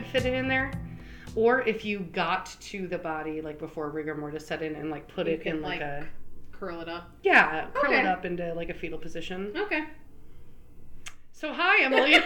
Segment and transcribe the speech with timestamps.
[0.00, 0.70] could fit it in there.
[1.36, 5.06] Or if you got to the body like before rigor mortis set in and like
[5.08, 6.06] put You it could, in like, like, a
[6.52, 7.10] Curl it up.
[7.22, 9.52] yeah, curl it up into like a fetal position.
[9.56, 9.84] Okay.
[11.32, 12.16] So hi Emily.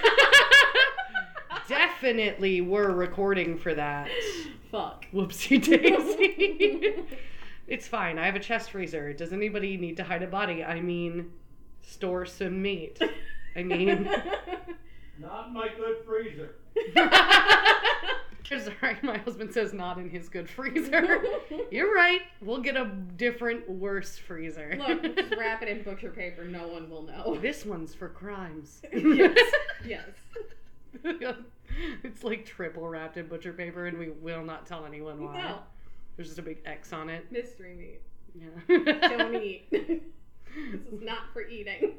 [1.68, 4.09] Definitely we're recording for that.
[4.70, 5.06] Fuck.
[5.12, 7.04] Whoopsie daisy.
[7.68, 8.18] it's fine.
[8.18, 9.12] I have a chest freezer.
[9.12, 10.64] Does anybody need to hide a body?
[10.64, 11.30] I mean,
[11.82, 13.00] store some meat.
[13.57, 14.04] I mean,
[15.21, 16.57] Not my good freezer.
[18.85, 21.23] sorry, my husband says not in his good freezer.
[21.71, 22.23] You're right.
[22.41, 24.75] We'll get a different, worse freezer.
[24.79, 26.45] Look, just wrap it in butcher paper.
[26.45, 27.39] No one will know.
[27.41, 28.83] this one's for crimes.
[28.93, 29.39] yes.
[29.87, 30.09] Yes.
[32.03, 35.41] it's like triple wrapped in butcher paper, and we will not tell anyone why.
[35.41, 35.59] No.
[36.17, 37.31] There's just a big X on it.
[37.33, 38.00] Mystery meat.
[38.34, 39.09] Yeah.
[39.17, 39.70] Don't eat.
[39.70, 41.94] this is not for eating.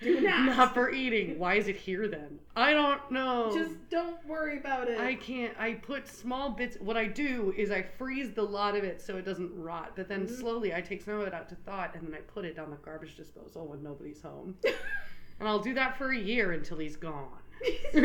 [0.00, 0.44] Do not.
[0.56, 1.38] Not for eating.
[1.38, 2.38] Why is it here then?
[2.54, 3.50] I don't know.
[3.54, 4.98] Just don't worry about it.
[5.00, 5.54] I can't.
[5.58, 6.76] I put small bits.
[6.80, 9.92] What I do is I freeze the lot of it so it doesn't rot.
[9.96, 10.38] But then Mhm.
[10.38, 12.70] slowly I take some of it out to thawt and then I put it down
[12.70, 14.56] the garbage disposal when nobody's home.
[15.40, 17.28] and I'll do that for a year until he's gone.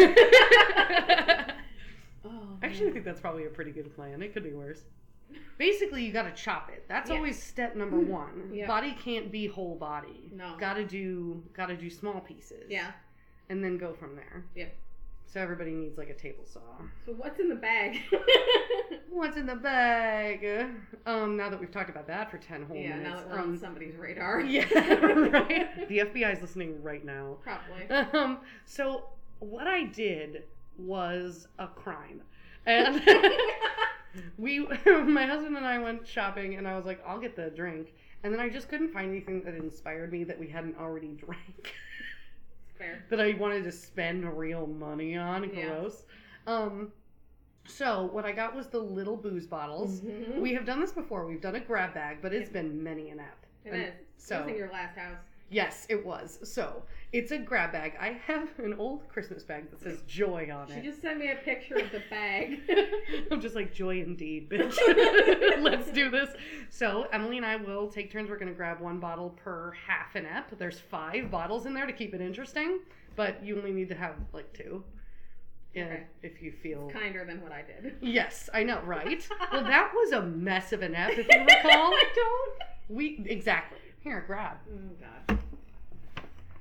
[2.26, 4.22] oh, Actually, I think that's probably a pretty good plan.
[4.22, 4.82] It could be worse.
[5.58, 6.86] Basically, you gotta chop it.
[6.88, 7.18] That's Yeah.
[7.18, 8.50] always step number one.
[8.54, 8.68] Yeah.
[8.68, 10.32] Body can't be whole body.
[10.34, 10.56] No.
[10.60, 11.44] Gotta do.
[11.54, 12.70] Gotta do small pieces.
[12.70, 12.92] Yeah.
[13.50, 14.46] And then go from there.
[14.56, 14.76] Yep.
[15.26, 16.60] So everybody needs like a table saw.
[17.06, 18.00] So what's in the bag?
[19.10, 20.46] What's in the bag?
[21.06, 23.10] Um, now that we've talked about that for ten whole yeah, minutes.
[23.10, 24.40] now that we're on um, somebody's radar.
[24.42, 25.88] yeah, right.
[25.90, 27.38] The FBI is listening right now.
[27.44, 27.90] Probably.
[28.18, 29.04] Um, so
[29.40, 30.44] what I did
[30.78, 32.22] was a crime,
[32.66, 33.02] and
[34.38, 37.94] we, my husband and I went shopping, and I was like, I'll get the drink,
[38.24, 41.74] and then I just couldn't find anything that inspired me that we hadn't already drank.
[42.78, 43.06] Fair.
[43.12, 45.52] that I wanted to spend real money on.
[45.54, 45.68] Yeah.
[45.68, 46.04] Gross.
[46.48, 46.92] Um,
[47.66, 50.02] so what I got was the little booze bottles.
[50.02, 50.40] Mhm.
[50.42, 51.28] We have done this before.
[51.28, 53.46] We've done a grab bag, but it's been many an app.
[53.66, 53.94] It And is.
[54.18, 55.20] So It was in your last house.
[55.52, 56.40] Yes, it was.
[56.44, 56.82] So
[57.14, 57.94] it's a grab bag.
[58.00, 60.76] I have an old Christmas bag that says joy on it.
[60.76, 62.62] She just sent me a picture of the bag.
[63.32, 64.76] I'm just like joy indeed, bitch.
[65.62, 66.30] Let's do this.
[66.70, 68.30] So Emily and I will take turns.
[68.30, 70.58] We're gonna grab one bottle per half an ep.
[70.58, 72.80] There's five bottles in there to keep it interesting,
[73.16, 74.84] but you only need to have like two.
[75.74, 76.04] Yeah, Okay.
[76.22, 76.90] if you feel.
[76.90, 77.96] Kinder than what I did.
[78.02, 79.26] Yes, I know, right?
[79.54, 81.94] well, that was a mess of an ep, if you recall.
[81.94, 82.62] I don't.
[82.90, 83.78] We exactly.
[84.02, 84.58] Here, grab.
[84.72, 84.78] Oh
[85.28, 85.40] god.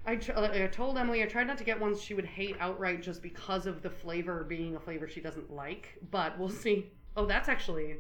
[0.07, 3.03] I, tr- I told Emily I tried not to get ones she would hate outright
[3.03, 6.91] just because of the flavor being a flavor she doesn't like, but we'll see.
[7.17, 7.97] Oh, that's actually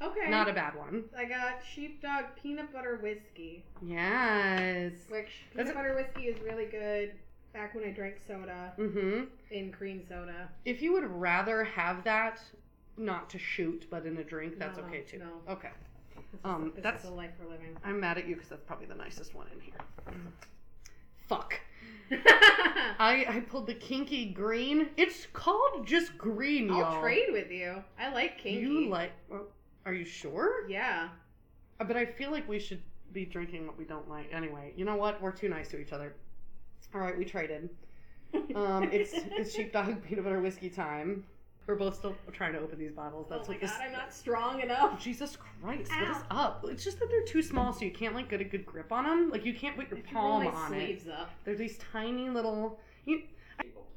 [0.00, 0.30] Okay.
[0.30, 1.04] not a bad one.
[1.16, 4.92] I got sheepdog peanut butter whiskey, Yes.
[5.08, 7.12] which That's peanut butter whiskey is really good.
[7.52, 9.24] Back when I drank soda Mm-hmm.
[9.50, 10.48] in cream soda.
[10.64, 12.40] If you would rather have that,
[12.96, 15.18] not to shoot, but in a drink, that's No, okay too.
[15.18, 15.52] no.
[15.52, 15.70] Okay.
[16.32, 17.76] This is, Um, this that's- is the life we're living.
[17.84, 19.74] I'm mad at you because that's probably the nicest one in here.
[21.28, 21.60] Fuck.
[22.12, 24.88] I I pulled the kinky green.
[24.96, 26.84] It's called just green, y'all.
[26.84, 27.82] I'll trade with you.
[27.98, 28.60] I like kinky.
[28.60, 29.12] You like?
[29.28, 29.46] well,
[29.86, 30.68] Are you sure?
[30.68, 31.08] Yeah.
[31.78, 34.28] Uh, But I feel like we should be drinking what we don't like.
[34.32, 35.20] Anyway, you know what?
[35.22, 36.14] We're too nice to each other.
[36.94, 37.70] All right, we traded.
[38.54, 41.24] Um, it's it's sheepdog peanut butter whiskey time.
[41.70, 43.28] We're both still trying to open these bottles.
[43.30, 43.70] That's oh my what this.
[43.70, 45.00] god, I'm not strong enough.
[45.00, 46.64] Jesus Christ, what is up?
[46.68, 49.04] It's just that they're too small, so you can't like get a good grip on
[49.04, 49.30] them.
[49.30, 50.84] Like you can't put your I can roll palm my on it.
[50.84, 51.30] sleeves up.
[51.44, 52.80] They're these tiny little.
[53.06, 53.22] You,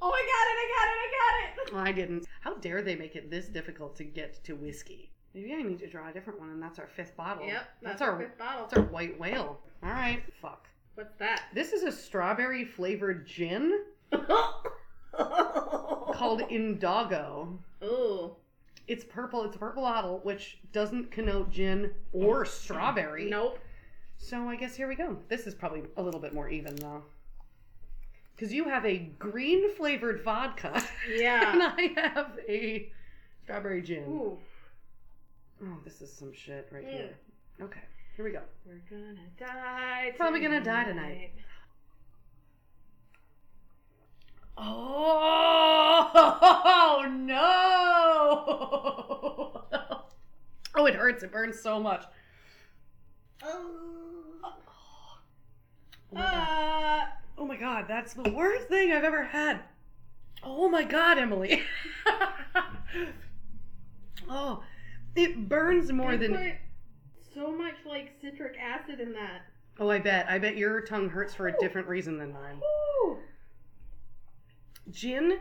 [0.04, 0.58] Oh, I got it!
[0.60, 0.98] I got it!
[1.00, 1.74] I got it!
[1.74, 2.28] well, I didn't.
[2.42, 5.10] How dare they make it this difficult to get to whiskey?
[5.34, 7.48] Maybe I need to draw a different one, and that's our fifth bottle.
[7.48, 8.68] Yep, that's, that's, our our fifth bottle.
[8.70, 9.62] that's our white whale.
[9.82, 10.68] All right, fuck.
[10.94, 11.46] What's that?
[11.56, 13.80] This is a strawberry flavored gin
[16.14, 17.58] called Indoggo.
[17.84, 18.36] Ooh.
[18.88, 19.44] It's purple.
[19.44, 23.30] It's a purple bottle, which doesn't connote gin or strawberry.
[23.30, 23.60] Nope.
[24.18, 25.18] So I guess here we go.
[25.30, 27.04] This is probably a little bit more even though.
[28.36, 30.84] Because you have a green flavored vodka.
[31.10, 31.52] Yeah.
[31.54, 32.90] and I have a
[33.44, 34.04] strawberry gin.
[34.04, 34.38] Ooh.
[35.64, 36.92] Oh, this is some shit right Mm.
[36.92, 37.10] here.
[37.62, 37.82] Okay,
[38.18, 38.42] here we go.
[38.66, 40.12] We're gonna die.
[40.18, 41.32] Probably gonna die tonight.
[44.58, 46.10] Oh
[47.12, 47.30] no!
[50.76, 51.22] Oh, it hurts.
[51.22, 52.04] It burns so much.
[53.44, 53.70] Oh.
[54.44, 54.56] Oh
[56.12, 56.26] my god.
[56.26, 56.84] Uh,
[57.38, 59.62] Oh my god, that's the worst thing I've ever had.
[60.44, 61.62] Oh my god, Emily.
[64.30, 64.64] oh,
[65.16, 66.56] it burns more than.
[67.34, 69.42] so much like citric acid in that.
[69.80, 70.28] Oh, I bet.
[70.30, 72.62] I bet your tongue hurts for a different reason than mine.
[73.06, 73.18] Ooh.
[74.92, 75.40] Gin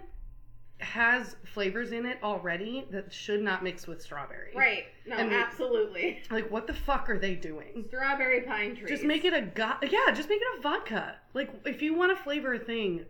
[0.78, 4.50] has flavors in it already that should not mix with strawberry.
[4.54, 4.84] Right.
[5.06, 6.20] No, And- absolutely.
[6.30, 7.84] Like, what the fuck are they doing?
[7.88, 8.88] Strawberry pine trees.
[8.88, 11.16] Just make it a go- yeah, just make it a vodka.
[11.34, 13.04] Like, if you want to flavor a thing,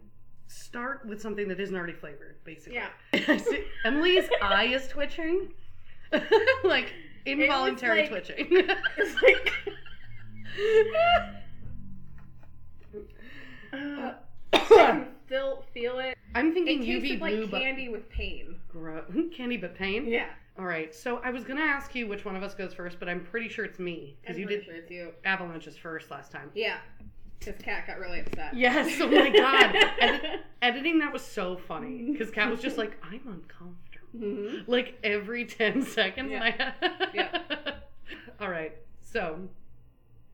[0.49, 2.79] start with something that isn't already flavored, basically.
[3.15, 3.39] Yeah.
[3.87, 5.55] Emily's eye is twitching,
[6.65, 6.93] like
[7.25, 8.49] involuntary like- twitching.
[8.99, 9.53] It's like.
[13.73, 14.13] Uh,
[14.53, 16.19] I can still feel it.
[16.35, 18.57] I'm It thinking tasted UV like blue, candy with pain.
[18.67, 19.05] but Gro-
[19.37, 20.07] candy but pain.
[20.07, 20.27] Yeah.
[20.59, 23.09] All right, so I was gonna ask you which one of us goes first, but
[23.09, 25.13] I'm pretty sure it's me because you did Sure it's you.
[25.25, 26.51] avalanches first last time.
[26.55, 26.77] Yeah.
[27.39, 28.55] Because Kat got really upset.
[28.55, 29.01] Yes.
[29.01, 29.75] Oh my god.
[30.01, 33.79] Edit- editing that was so funny because Kat was just like, I'm uncomfortable.
[34.17, 34.69] Mhm.
[34.69, 36.31] Like every ten seconds.
[36.31, 36.73] Yeah.
[36.83, 37.11] I.
[37.15, 37.41] Yeah.
[38.41, 38.75] All right.
[39.01, 39.49] So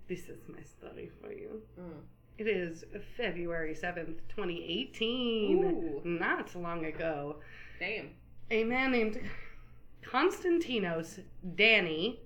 [0.09, 1.63] this is my story for you.
[1.81, 1.93] Mm.
[2.39, 2.85] It is
[3.17, 5.65] February seventh, twenty eighteen.
[5.65, 6.01] Ooh.
[6.05, 7.37] Not long ago.
[7.81, 8.11] Damn.
[8.51, 9.21] a man named
[10.05, 11.21] Constantinos
[11.55, 12.21] Danny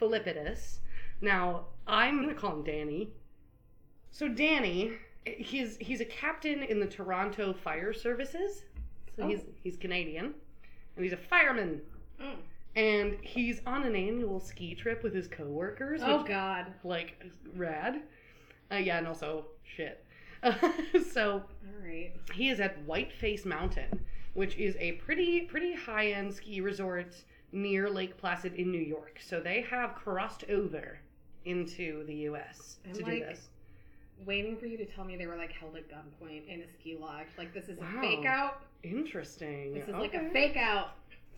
[0.00, 0.78] Filipidis.
[1.20, 3.10] Now, I'm going to call him Danny.
[4.10, 4.92] So Danny,
[5.24, 8.62] he's he's a captain in the Toronto Fire Services.
[9.16, 9.28] So Oh.
[9.28, 10.34] he's he's Canadian
[10.96, 11.80] and he's a fireman.
[12.20, 12.36] Mm.
[12.76, 16.00] And he's on an annual ski trip with his coworkers.
[16.04, 16.66] Oh God.
[16.84, 17.22] like
[17.54, 18.02] rad.
[18.72, 20.04] Uh, yeah, and also shit.
[21.12, 22.12] so All right.
[22.34, 24.00] he is at Whiteface Mountain,
[24.34, 27.14] which is a pretty pretty high end ski resort
[27.52, 29.18] near Lake Placid in New York.
[29.24, 30.98] So they have crossed over
[31.44, 32.76] into the U.S.
[32.86, 33.48] I'm to do like- this.
[34.24, 36.96] Waiting for you to tell me they were like held at gunpoint in a ski
[36.98, 37.26] lodge.
[37.36, 37.86] Like this is Wow.
[37.98, 38.62] a fake out.
[38.82, 39.74] Interesting.
[39.74, 40.30] This is like a Okay.
[40.32, 40.92] fake out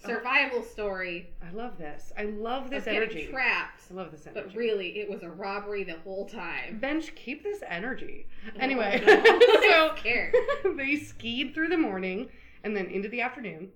[0.05, 2.13] survival story I love this.
[2.17, 3.27] I love this of getting energy.
[3.31, 3.83] trapped.
[3.91, 4.49] I love this energy.
[4.49, 6.79] But really, it was a robbery the whole time.
[6.79, 8.27] Bench, keep this energy.
[8.47, 10.31] Oh anyway, Oh, no.
[10.63, 12.29] so they skied through the morning
[12.65, 13.71] and then into the afternoon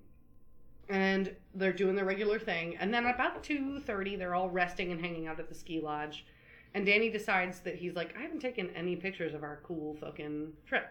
[0.89, 5.27] and they're doing their regular thing and then about 2.30 they're all resting and hanging
[5.27, 6.25] out at the ski lodge
[6.73, 10.51] and danny decides that he's like i haven't taken any pictures of our cool fucking
[10.67, 10.87] trip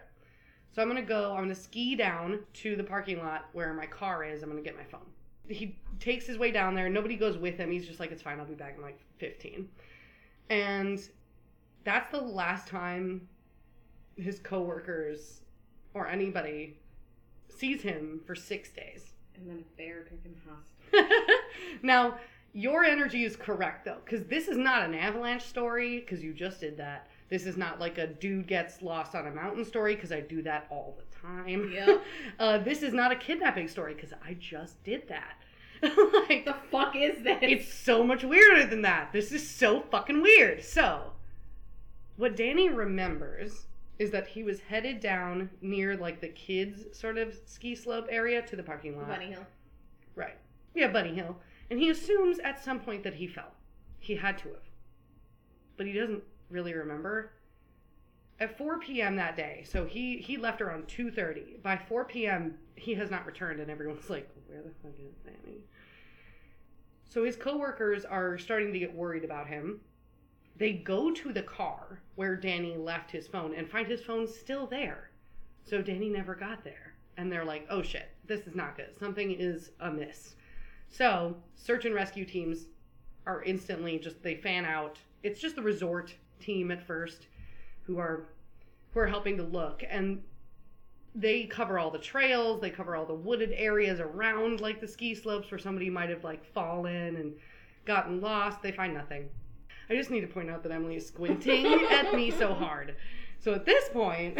[0.71, 4.23] so i'm gonna go i'm gonna ski down to the parking lot where my car
[4.23, 5.05] is i'm gonna get my phone
[5.47, 8.39] he takes his way down there nobody goes with him he's just like it's fine
[8.39, 9.67] i'll be back in like 15
[10.49, 11.09] and
[11.83, 13.27] that's the last time
[14.15, 15.41] his coworkers
[15.93, 16.77] or anybody
[17.49, 19.13] sees him for six days.
[19.35, 21.09] And then a bear took him hostage.
[21.81, 22.17] now,
[22.53, 26.59] your energy is correct though, because this is not an avalanche story, because you just
[26.59, 27.07] did that.
[27.33, 30.43] This is not like a dude gets lost on a mountain story, because I do
[30.43, 31.71] that all the time.
[31.73, 32.03] Yep.
[32.39, 35.33] uh, this is not a kidnapping story, because I just did that.
[35.81, 37.39] like, the fuck is this?
[37.41, 39.11] it's so much weirder than that.
[39.11, 40.63] This is so fucking weird.
[40.63, 41.13] So,
[42.17, 43.65] what Danny remembers
[43.97, 48.43] is that he was headed down near like the kids sort of ski slope area
[48.43, 49.07] to the parking lot.
[49.07, 49.47] Bunny Hill.
[50.15, 50.37] Right.
[50.75, 51.35] Yeah, Bunny Hill.
[51.71, 53.53] And he assumes at some point that he fell.
[53.97, 54.69] He had to have.
[55.77, 57.31] But he doesn't really remember.
[58.39, 59.15] At 4 p.m.
[59.17, 61.61] that day, so he he left around 2:30.
[61.61, 65.63] By 4 p.m., he has not returned and everyone's like, "Where the fuck is Danny?"
[67.13, 69.81] So his coworkers are starting to get worried about him.
[70.55, 74.65] They go to the car where Danny left his phone and find his phone still
[74.65, 75.11] there.
[75.63, 76.95] So Danny never got there.
[77.17, 78.97] And they're like, oh shit, this is not good.
[78.97, 80.35] Something is amiss.
[80.89, 82.65] So search and rescue teams
[83.25, 84.97] are instantly just, they fan out.
[85.21, 87.27] It's just the resort team at first
[87.83, 88.25] who are
[88.93, 89.83] who are helping to look.
[89.89, 90.21] And
[91.15, 95.13] they cover all the trails they cover all the wooded areas around like the ski
[95.13, 97.33] slopes where somebody might have like fallen and
[97.85, 98.61] gotten lost.
[98.61, 99.29] They find nothing.
[99.89, 102.95] I just need to point out that emily is squinting at me so hard.
[103.39, 104.39] So at this point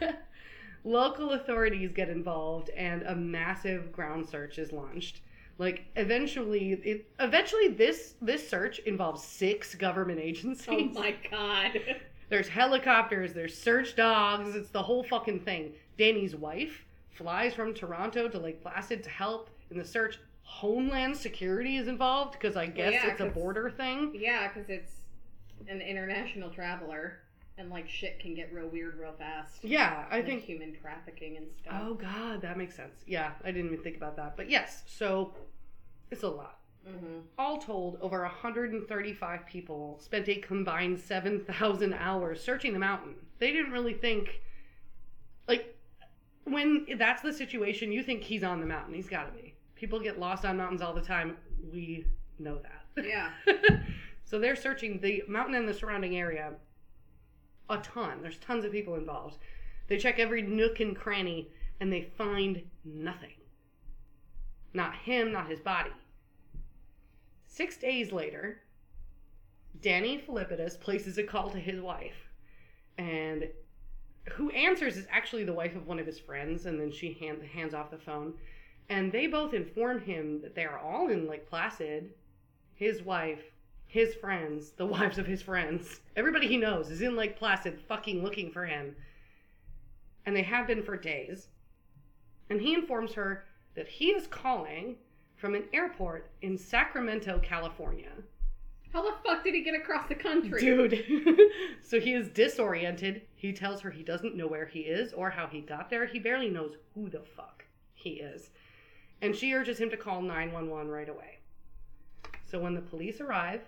[0.84, 5.20] local authorities get involved and a massive ground search is launched
[5.58, 11.80] like eventually it eventually this this search involves six government agencies Oh my god.
[12.28, 15.72] there's helicopters, there's search dogs, it's the whole fucking thing.
[15.98, 20.18] Danny's wife flies from Toronto to Lake Placid to help in the search.
[20.42, 24.12] Homeland Security is involved because I guess yeah, it's a border thing.
[24.14, 24.92] Yeah, because it's
[25.68, 27.18] an international traveler,
[27.58, 29.64] and like shit can get real weird real fast.
[29.64, 30.42] Yeah, I Like think.
[30.42, 31.80] human trafficking and stuff.
[31.82, 33.02] Oh god, that makes sense.
[33.06, 34.36] Yeah, I didn't even think about that.
[34.36, 35.32] But yes, so
[36.10, 36.58] it's a lot.
[36.88, 37.18] Mm-hmm.
[37.36, 43.14] All told, over 135 people spent a combined 7,000 hours searching the mountain.
[43.40, 44.40] They didn't really think,
[45.48, 45.76] like,
[46.44, 48.94] when that's the situation, you think he's on the mountain.
[48.94, 49.54] He's got to be.
[49.74, 51.36] People get lost on mountains all the time.
[51.72, 52.06] We
[52.38, 53.04] know that.
[53.04, 53.30] Yeah.
[54.24, 56.52] so they're searching the mountain and the surrounding area
[57.68, 58.22] a ton.
[58.22, 59.38] There's tons of people involved.
[59.88, 61.50] They check every nook and cranny.
[61.78, 63.34] and they find nothing.
[64.72, 65.90] Not him, not his body.
[67.46, 68.62] Six days later,
[69.82, 72.30] Danny Filipidis places a call to his wife,
[72.98, 73.48] and
[74.32, 77.42] who answers is actually the wife of one of his friends, and then she hand,
[77.42, 78.34] hands off the phone.
[78.88, 82.10] And they both inform him that they are all in Lake Placid.
[82.74, 83.42] His wife,
[83.86, 88.22] his friends, the wives of his friends, everybody he knows is in Lake Placid fucking
[88.22, 88.94] looking for him.
[90.24, 91.48] And they have been for days.
[92.50, 94.96] And he informs her that he is calling
[95.36, 98.10] from an airport in Sacramento, California.
[98.92, 100.60] How the fuck did he get across the country?
[100.60, 101.04] Dude.
[101.82, 103.22] so he is disoriented.
[103.34, 106.06] He tells her he doesn't know where he is or how he got there.
[106.06, 107.64] He barely knows who the fuck
[107.94, 108.50] he is.
[109.20, 111.38] And she urges him to call 911 right away.
[112.44, 113.62] So when the police arrive,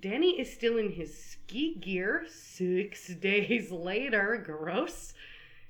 [0.00, 4.42] Danny is still in his ski gear six days later.
[4.44, 5.14] Gross.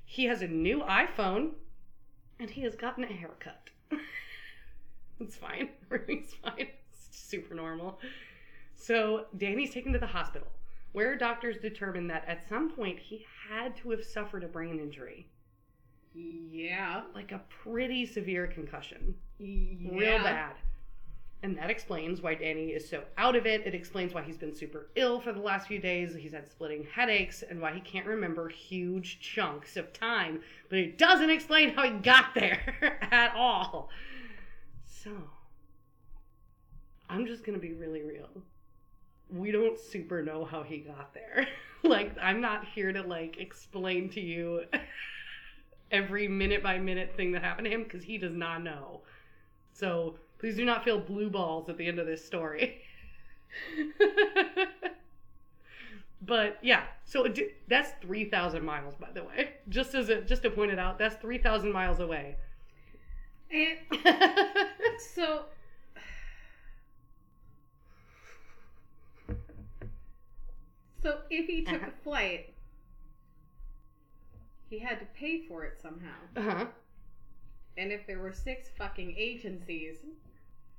[0.04, 1.50] He has a new iPhone
[2.38, 3.70] and he has gotten a haircut.
[5.20, 5.70] it's fine.
[5.92, 6.68] Everything's fine.
[6.92, 7.98] It's super normal.
[8.74, 10.48] So Danny's taken to the hospital,
[10.92, 15.26] where doctors determined that at some point he had to have suffered a brain injury,
[16.14, 17.02] Yeah.
[17.14, 19.90] like a pretty severe concussion, Yeah.
[19.90, 20.56] real bad.
[21.42, 23.66] And that explains why Danny is so out of it.
[23.66, 26.14] It explains why he's been super ill for the last few days.
[26.14, 30.40] He's had splitting headaches and why he can't remember huge chunks of time.
[30.68, 33.90] But it doesn't explain how he got there at all.
[34.84, 35.10] So,
[37.08, 38.30] I'm just going to be really real.
[39.30, 41.46] We don't super know how he got there.
[41.82, 44.62] like, I'm not here to, like, explain to you
[45.90, 49.02] every minute by minute thing that happened to him because he does not know.
[49.72, 52.82] So, please do not feel blue balls at the end of this story.
[56.22, 59.50] but yeah, so d- that's 3,000 miles, by the way.
[59.68, 62.36] Just as a, just to point it out, that's 3,000 miles away.
[63.50, 63.78] And
[65.14, 65.44] so.
[71.02, 71.90] So if he took Uh-huh.
[71.90, 72.54] a flight,
[74.68, 76.16] he had to pay for it somehow.
[76.36, 76.66] uh huh.
[77.78, 79.98] And if there were six fucking agencies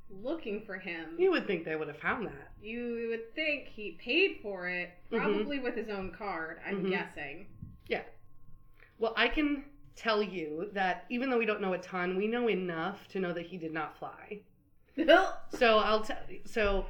[0.10, 2.52] looking for him, You would think they would have found that.
[2.62, 5.18] you would think he paid for it, Mhm.
[5.20, 6.90] probably with his own card, I'm Mhm.
[6.90, 7.48] guessing.
[7.88, 8.04] Yeah.
[9.00, 12.50] Well, I can tell you that even though we don't know a ton, we know
[12.50, 14.42] enough to know that he did not fly.
[15.50, 16.18] So I'll tell.
[16.46, 16.86] So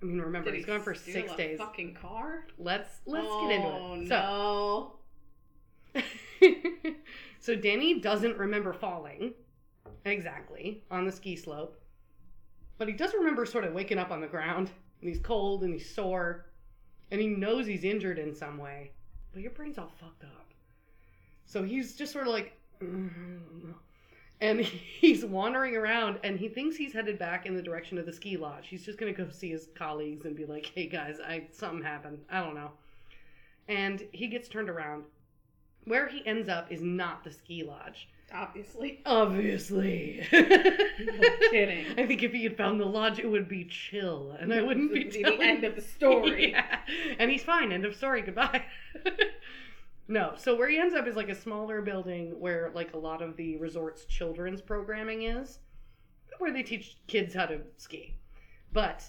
[0.00, 1.58] I mean, remember Did he's he gone for six days.
[1.58, 2.46] Fucking car.
[2.58, 3.68] Let's let's oh, get into
[4.02, 4.08] it.
[4.08, 4.92] So
[5.94, 6.90] no.
[7.40, 9.34] so Danny doesn't remember falling
[10.04, 11.79] exactly on the ski slope,
[12.80, 14.70] but he does remember sort of waking up on the ground
[15.02, 16.46] and he's cold and he's sore
[17.10, 18.90] and he knows he's injured in some way,
[19.34, 20.54] but your brain's all fucked up.
[21.44, 23.74] So he's just sort of like, "Mm."
[24.40, 28.12] and he's wandering around and he thinks he's headed back in the direction of the
[28.14, 28.68] ski lodge.
[28.68, 32.24] He's just gonna go see his colleagues and be like, "Hey guys, I something happened.
[32.30, 32.70] I don't know."
[33.68, 35.04] And he gets turned around.
[35.84, 38.08] Where he ends up is not the ski lodge.
[38.32, 39.00] Obviously.
[39.04, 40.24] Obviously.
[40.30, 41.86] kidding.
[41.98, 44.92] I think if he had found the lodge, it would be chill, and I wouldn't
[44.92, 45.38] be would telling.
[45.38, 46.50] the end of the story.
[46.52, 46.78] Yeah.
[47.18, 47.72] And he's fine.
[47.72, 48.22] End of story.
[48.22, 48.64] Goodbye.
[50.08, 50.34] no.
[50.36, 53.36] So where he ends up is like a smaller building where like a lot of
[53.36, 55.58] the resort's children's programming is,
[56.38, 58.16] where they teach kids how to ski.
[58.72, 59.04] But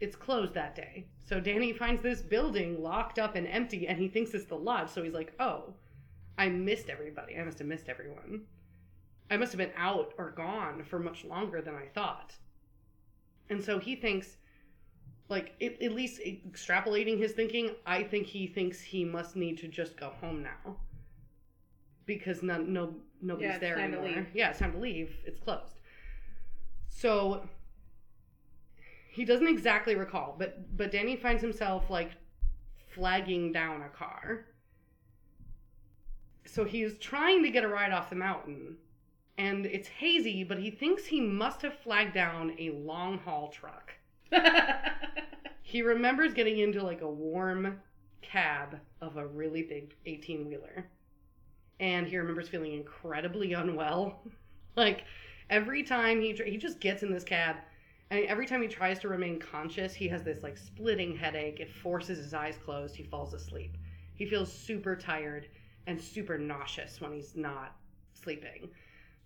[0.00, 1.06] it's closed that day.
[1.24, 4.90] So Danny finds this building locked up and empty, and he thinks it's the lodge.
[4.90, 5.74] So he's like, "Oh,
[6.38, 7.36] I missed everybody.
[7.36, 8.42] I must have missed everyone.
[9.30, 12.34] I must have been out or gone for much longer than I thought."
[13.48, 14.36] And so he thinks
[15.28, 19.68] like it, at least extrapolating his thinking i think he thinks he must need to
[19.68, 20.76] just go home now.
[22.04, 24.26] Because none, no nobody's Yeah, there anymore.
[24.34, 25.16] yeah it's time to leave.
[25.24, 25.80] It's closed.
[26.88, 27.48] So
[29.08, 32.12] he doesn't exactly recall but but danny finds himself like
[32.94, 34.46] flagging down a car.
[36.44, 38.76] So he's trying to get a ride off the mountain
[39.38, 43.92] and it's hazy but he thinks he must have flagged down a long haul truck
[45.62, 47.80] he remembers getting into like a warm
[48.22, 50.86] cab of a really big 18 wheeler.
[51.78, 54.22] And he remembers feeling incredibly unwell.
[54.76, 55.04] like
[55.50, 57.56] every time he he just gets in this cab
[58.10, 61.60] and every time he tries to remain conscious, he has this like splitting headache.
[61.60, 62.94] It forces his eyes closed.
[62.94, 63.76] He falls asleep.
[64.14, 65.48] He feels super tired
[65.86, 67.76] and super nauseous when he's not
[68.14, 68.70] sleeping.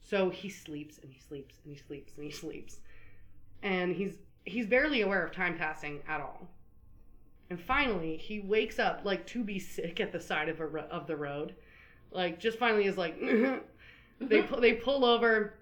[0.02, 2.80] So he sleeps and he sleeps and he sleeps and he sleeps.
[3.62, 4.14] And he's
[4.44, 6.48] he's barely aware of time passing at all.
[7.50, 10.88] And finally, he wakes up like to be sick at the side of a ro-
[10.90, 11.54] of the road.
[12.10, 13.20] Like just finally is like
[14.20, 14.54] They mm-hmm.
[14.54, 15.54] pu- they pull over.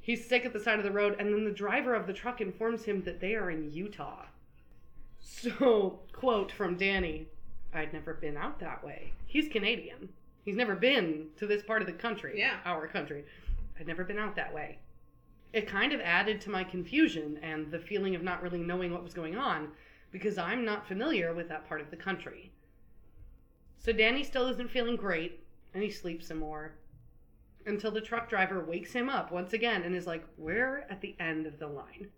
[0.00, 2.40] He's sick at the side of the road, and then the driver of the truck
[2.40, 4.24] informs him that they are in Utah.
[5.18, 7.26] So, quote from Danny
[7.74, 9.12] I'd never been out that way.
[9.26, 10.08] He's Canadian.
[10.44, 12.38] He's never been to this part of the country.
[12.38, 12.56] Yeah.
[12.64, 13.24] Our country.
[13.80, 14.78] I'd never been out that way.
[15.52, 19.02] It kind of added to my confusion and the feeling of not really knowing what
[19.02, 19.68] was going on
[20.12, 22.52] because I'm not familiar with that part of the country.
[23.78, 25.40] So Danny still isn't feeling great
[25.74, 26.72] and he sleeps some more
[27.66, 31.16] until the truck driver wakes him up once again and is like, We're at the
[31.18, 32.08] end of the line.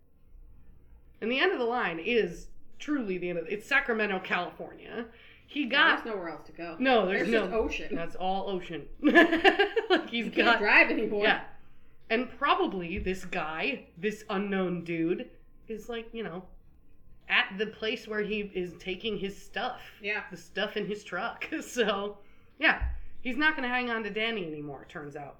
[1.20, 5.06] And the end of the line is truly the end of it's Sacramento, California.
[5.46, 6.76] He got There's nowhere else to go.
[6.78, 7.94] no, there's, There's no just ocean.
[7.96, 8.86] That's all ocean.
[9.02, 11.24] like he's You can't got drive anymore.
[11.24, 11.42] yeah.
[12.12, 15.30] And probably this guy, this unknown dude,
[15.66, 16.44] is like, you know,
[17.30, 19.80] at the place where he is taking his stuff.
[20.02, 20.24] Yeah.
[20.30, 21.48] The stuff in his truck.
[21.62, 22.18] So,
[22.58, 22.82] yeah,
[23.22, 25.38] he's not going to hang on to Danny anymore, it turns out.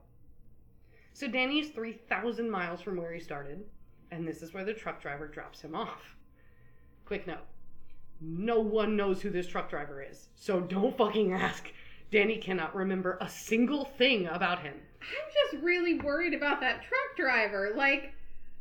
[1.13, 3.65] So, Danny is 3,000 miles from where he started,
[4.11, 6.17] and this is where the truck driver drops him off.
[7.05, 7.45] Quick note
[8.23, 11.71] no one knows who this truck driver is, so don't fucking ask.
[12.13, 14.75] Danny cannot remember a single thing about him.
[15.01, 17.73] I'm just really worried about that truck driver.
[17.75, 18.13] Like,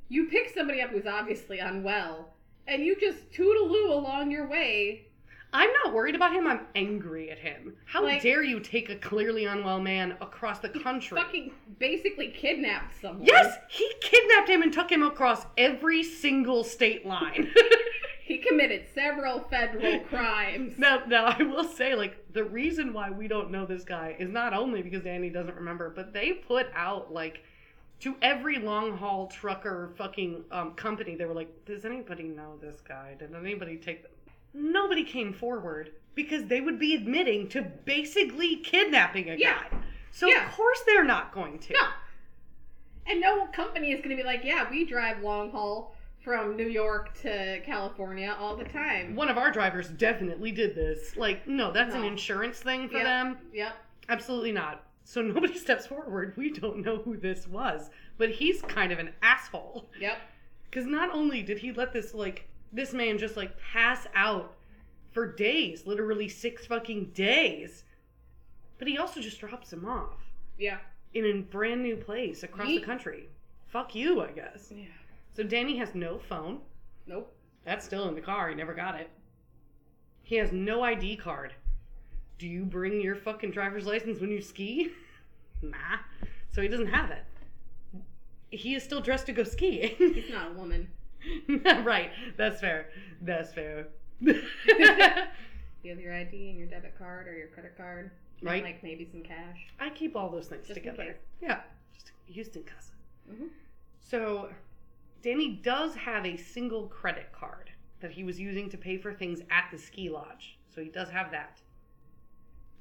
[0.08, 2.34] you pick somebody up who's obviously unwell,
[2.68, 5.06] and you just toodaloo along your way.
[5.54, 6.48] I'm not worried about him.
[6.48, 7.76] I'm angry at him.
[7.84, 11.18] How Like- dare you take a clearly unwell man across the country?
[11.22, 13.26] Fucking basically kidnapped someone.
[13.28, 17.54] yes, he kidnapped him and took him across every single state line.
[18.32, 20.78] He committed several federal crimes.
[20.78, 24.30] now, now I will say, like, the reason why we don't know this guy is
[24.30, 27.44] not only because Danny doesn't remember, but they put out like
[28.00, 31.16] to every long haul trucker fucking um, company.
[31.16, 33.16] They were like, "Does anybody know this guy?
[33.20, 34.10] Did anybody take?" The-?
[34.54, 39.60] Nobody came forward because they would be admitting to basically kidnapping a Yeah.
[39.70, 39.78] guy.
[40.12, 40.46] So Yeah.
[40.48, 41.74] of course they're not going to.
[41.74, 41.88] No.
[43.08, 46.68] And no company is going to be like, yeah, we drive long haul from New
[46.68, 49.16] York to California all the time.
[49.16, 51.18] One of our drivers definitely did this.
[51.18, 53.06] Like, no, that's an insurance thing for Yep.
[53.06, 53.38] them.
[53.54, 53.74] Yep.
[54.10, 54.84] Absolutely not.
[55.04, 56.34] So nobody steps forward.
[56.38, 59.90] We don't know who this was, but he's kind of an asshole.
[60.00, 60.18] Yep.
[60.70, 64.54] Because not only did he let this like this man just like pass out
[65.12, 67.84] for days, literally six fucking days,
[68.78, 70.20] but he also just drops him off
[70.58, 70.78] Yeah.
[71.14, 73.28] in a brand new place across the country.
[73.68, 74.72] Fuck you, I guess.
[74.74, 74.86] Yeah.
[75.34, 76.60] So Danny has no phone.
[77.08, 77.34] Nope.
[77.64, 78.50] That's still in the car.
[78.50, 79.10] He never got it.
[80.24, 81.54] He has no ID card.
[82.38, 84.92] Do you bring your fucking driver's license when you ski?
[85.62, 86.00] nah.
[86.50, 87.24] So he doesn't have it.
[88.50, 89.96] He is still dressed to go skiing.
[89.98, 90.90] He's not a woman.
[91.84, 92.12] right.
[92.36, 92.88] That's fair.
[93.22, 93.88] That's fair.
[94.22, 94.34] Do
[95.84, 98.12] you have your ID and your debit card or your credit card.
[98.44, 98.64] Right.
[98.64, 99.68] like maybe some cash.
[99.80, 101.16] I keep all those things Just together.
[101.42, 101.62] Yeah.
[101.94, 102.92] Just used in casa.
[103.32, 103.50] Mhm.
[104.00, 104.50] So
[105.22, 109.42] Danny does have a single credit card that he was using to pay for things
[109.52, 110.58] at the ski lodge.
[110.74, 111.60] So he does have that.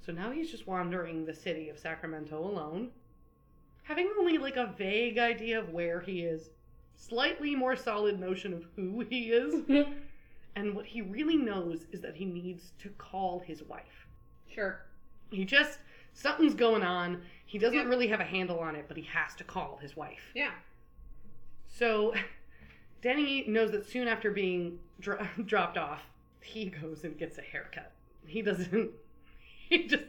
[0.05, 2.89] So now he's just wandering the city of Sacramento alone,
[3.83, 6.51] having only like a vague idea of where he is,
[6.97, 9.63] slightly more solid notion of who he is,
[10.57, 14.07] and what he really knows is that he needs to call his wife.
[14.49, 14.81] Sure.
[15.31, 15.79] He just
[16.15, 17.23] something's going on.
[17.45, 17.85] He doesn't Yeah.
[17.85, 20.31] really have a handle on it, but he has to call his wife.
[20.35, 20.53] Yeah.
[21.81, 22.13] So
[23.01, 26.03] Denny knows that soon after being dro- dropped off,
[26.43, 27.91] he goes and gets a haircut.
[28.27, 28.91] He doesn't.
[29.71, 30.03] He just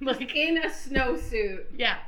[0.00, 1.66] like In a snowsuit.
[1.78, 1.98] yeah,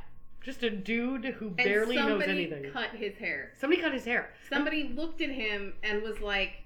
[0.43, 2.73] just a dude who And barely knows somebody anything.
[2.73, 3.53] cut his hair.
[3.57, 6.61] Somebody cut his hair, Somebody looked at him and was like,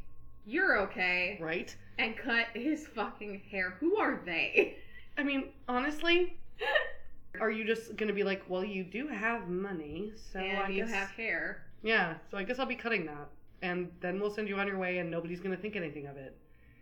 [0.47, 1.37] You're okay.
[1.39, 1.73] right?
[1.99, 3.77] And cut his fucking hair.
[3.79, 4.77] Who are they?
[5.19, 6.35] I mean, honestly,
[7.39, 10.91] are you just gonna be like, well, you do have money, so I you guess
[10.95, 11.63] have hair.
[11.83, 13.29] Yeah, so I guess I'll be cutting that.
[13.61, 16.17] And then we'll send you on your way and nobody's going to think anything of
[16.17, 16.35] it.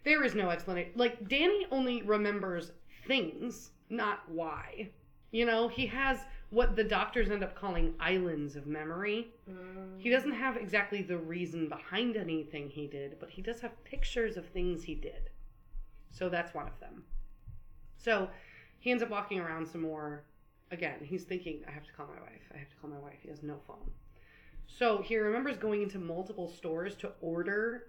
[0.03, 0.93] There is no explanation.
[0.95, 2.71] Like, Danny only remembers
[3.07, 4.89] things, not why.
[5.31, 9.27] You know, he has what the doctors end up calling islands of memory.
[9.97, 10.11] He mm.
[10.11, 14.45] doesn't have exactly the reason behind anything he did, but he does have pictures of
[14.47, 15.29] things he did.
[16.09, 17.03] So that's one of them.
[17.97, 18.29] So
[18.79, 20.23] he ends up walking around some more.
[20.71, 22.41] Again, he's thinking, I have to call my wife.
[22.53, 23.19] I have to call my wife.
[23.21, 23.91] He has no phone.
[24.77, 27.87] So he remembers going into multiple stores to order,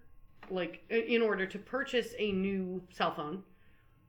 [0.50, 3.42] like, in order to purchase a new cell phone,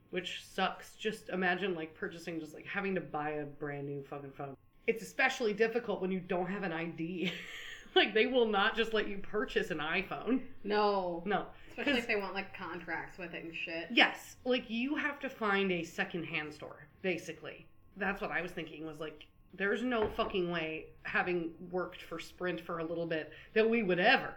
[0.09, 0.95] which sucks.
[0.95, 4.55] Just imagine, like, purchasing, just like having to buy a brand new fucking phone.
[4.85, 7.31] It's especially difficult when you don't have an ID.
[7.95, 10.41] like, they will not just let you purchase an iPhone.
[10.63, 11.23] No.
[11.25, 11.45] No.
[11.77, 13.87] Especially if they want like contracts with it and shit.
[13.91, 17.65] Yes, like you have to find a secondhand store, basically.
[17.97, 22.61] That's what I was thinking was like there's no fucking way, having worked for Sprint
[22.61, 24.33] for a little bit, that we would ever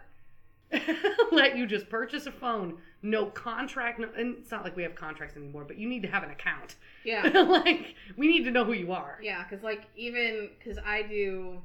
[1.31, 3.99] let you just purchase a phone, no contract.
[3.99, 6.29] No, and it's not like we have contracts anymore, but you need to have an
[6.29, 6.75] account.
[7.03, 7.27] Yeah.
[7.47, 9.19] like, we need to know who you are.
[9.21, 11.61] Yeah, because like even because I do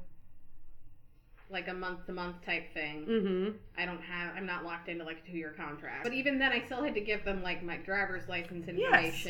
[1.49, 3.05] like a month to month type thing.
[3.05, 3.57] Mm-hmm.
[3.77, 4.35] I don't have.
[4.35, 6.03] I'm not locked into like a two year contract.
[6.03, 9.25] But even then, I still had to give them like my driver's license Yes.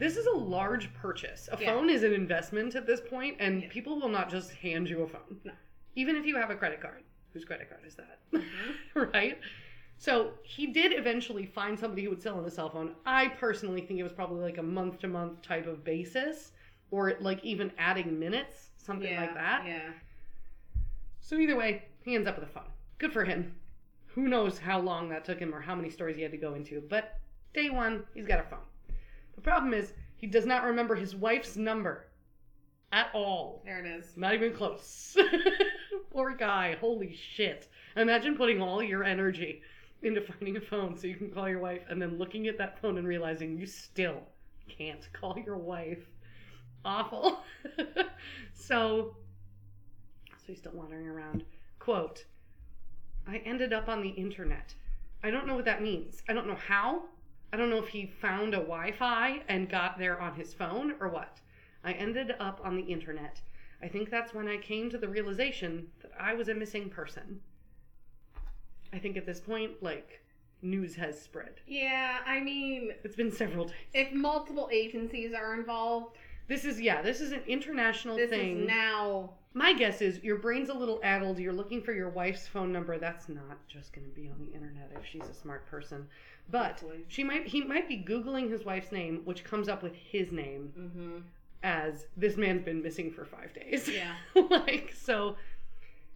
[0.00, 1.46] This is a large purchase.
[1.52, 1.74] A Yeah.
[1.74, 3.68] phone is an investment at this point, and Yeah.
[3.68, 5.40] people will not just hand you a phone.
[5.44, 5.52] No.
[5.94, 7.04] Even if you have a credit card.
[7.34, 8.18] Whose credit card is that?
[8.32, 8.74] Mhm.
[9.14, 9.38] right?
[9.98, 12.96] So he did eventually find somebody who would sell him a cell phone.
[13.04, 16.52] I personally think it was probably like a month to month type of basis,
[16.90, 19.66] or like even adding minutes, something yeah, like that.
[19.66, 19.92] Yeah.
[21.20, 22.72] So either way, he ends up with a phone.
[22.96, 23.54] Good for him.
[24.06, 26.54] Who knows how long that took him or how many stores he had to go
[26.54, 27.18] into, but
[27.52, 28.64] day one, he's got a phone.
[29.34, 32.06] The problem is, he does not remember his wife's number
[32.92, 33.62] at all.
[33.64, 34.16] There it is.
[34.16, 35.16] Not even close.
[36.10, 36.76] Poor guy.
[36.80, 37.68] Holy shit.
[37.96, 39.62] Imagine putting all your energy
[40.02, 42.80] into finding a phone so you can call your wife and then looking at that
[42.80, 44.22] phone and realizing you still
[44.68, 46.06] can't call your wife.
[46.84, 47.40] Awful.
[48.54, 49.14] so,
[50.36, 51.44] so he's still wandering around.
[51.78, 52.24] Quote
[53.26, 54.74] I ended up on the internet.
[55.22, 56.22] I don't know what that means.
[56.28, 57.02] I don't know how.
[57.52, 60.94] I don't know if he found a Wi Fi and got there on his phone
[61.00, 61.40] or what.
[61.84, 63.40] I ended up on the internet.
[63.82, 67.40] I think that's when I came to the realization that I was a missing person.
[68.92, 70.20] I think at this point, like,
[70.62, 71.54] news has spread.
[71.66, 73.74] Yeah, I mean, It's been several days.
[73.94, 76.16] if multiple agencies are involved,
[76.48, 78.62] This is, yeah, this is an international this thing.
[78.62, 79.34] is now.
[79.54, 81.38] My guess is your brain's a little addled.
[81.38, 82.98] You're looking for your wife's phone number.
[82.98, 86.06] That's not just going to be on the internet if she's a smart person.
[86.50, 87.04] But Hopefully.
[87.08, 90.72] she might he might be googling his wife's name, which comes up with his name
[90.78, 91.18] Mm-hmm.
[91.62, 93.88] as this man's been missing for 5 days.
[93.88, 94.14] Yeah.
[94.50, 95.36] like so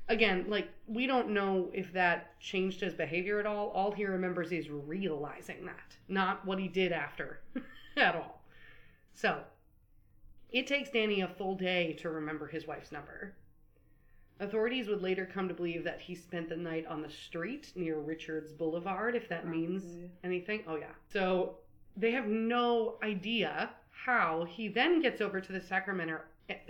[0.08, 3.68] again, like we don't know if that changed his behavior at all.
[3.70, 7.40] All he remembers is realizing that, not what he did after
[7.96, 8.40] at all.
[9.14, 9.40] So,
[10.50, 13.34] it takes Danny a full day to remember his wife's number.
[14.40, 17.98] Authorities would later come to believe that he spent the night on the street near
[18.00, 19.84] Richards Boulevard, if that means
[20.24, 20.64] anything.
[20.66, 20.92] Oh, yeah.
[21.12, 21.58] So
[21.96, 26.20] they have no idea how he then gets over to the Sacramento,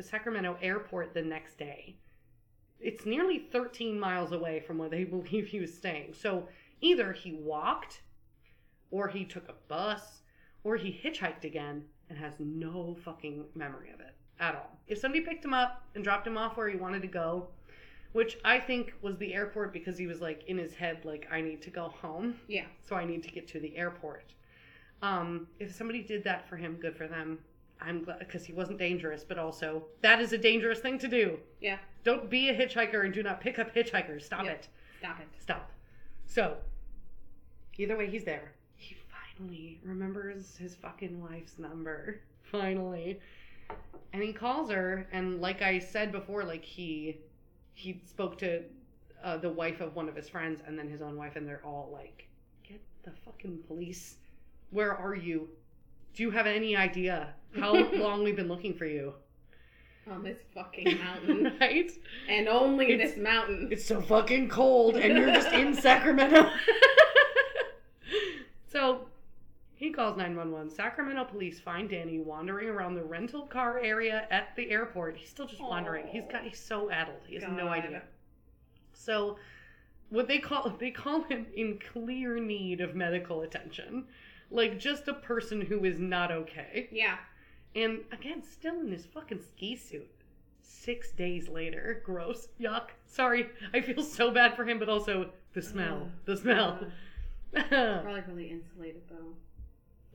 [0.00, 1.96] Sacramento airport the next day.
[2.80, 6.12] It's nearly 13 miles away from where they believe he was staying.
[6.12, 6.48] So
[6.82, 8.02] either he walked,
[8.90, 10.20] or he took a bus,
[10.64, 14.70] or he hitchhiked again and has no fucking memory of it at all.
[14.88, 17.48] If somebody picked him up and dropped him off where he wanted to go,
[18.12, 21.40] which I think was the airport because he was like in his head, like, I
[21.40, 22.66] need to go home, Yeah.
[22.86, 24.34] so I need to get to the airport.
[25.02, 27.38] Um, if somebody did that for him, good for them.
[27.80, 31.38] I'm glad because he wasn't dangerous, but also that is a dangerous thing to do.
[31.60, 31.78] Yeah.
[32.04, 34.22] Don't be a hitchhiker and do not pick up hitchhikers.
[34.22, 34.54] Stop Yep.
[34.60, 34.68] it.
[35.00, 35.26] Stop it.
[35.38, 35.70] Stop.
[36.26, 36.56] So,
[37.78, 38.52] either way, he's there.
[38.76, 42.20] He finally remembers his fucking wife's number.
[42.42, 43.20] Finally.
[44.12, 47.18] And he calls her, and like I said before, like he
[47.74, 48.62] he spoke to
[49.24, 51.64] uh, the wife of one of his friends, and then his own wife, and they're
[51.64, 52.28] all like,
[52.68, 54.16] "Get the fucking police!
[54.70, 55.48] Where are you?
[56.14, 59.14] Do you have any idea how long we've been looking for you?"
[60.08, 61.56] On this fucking mountain.
[61.60, 61.90] right?
[62.28, 63.68] and only It's- this mountain.
[63.72, 66.50] It's so fucking cold, and you're just in Sacramento.
[68.70, 69.06] so
[69.76, 70.70] he calls 911.
[70.70, 75.16] Sacramento police find Danny wandering around the rental car area at the airport.
[75.16, 76.06] He's still just wandering.
[76.06, 77.22] He's got he's so addled.
[77.26, 78.02] He has no idea.
[78.92, 79.36] So
[80.10, 84.06] what they call they call him in clear need of medical attention.
[84.50, 86.88] Like just a person who is not okay.
[86.92, 87.16] Yeah.
[87.74, 90.08] And again, still in his fucking ski suit.
[90.62, 92.00] Six days later.
[92.04, 92.48] Gross.
[92.60, 92.90] Yuck.
[93.06, 93.48] Sorry.
[93.72, 96.02] I feel so bad for him, but also the smell.
[96.02, 96.10] Ugh.
[96.26, 96.78] The smell.
[97.68, 99.34] Probably really insulated though.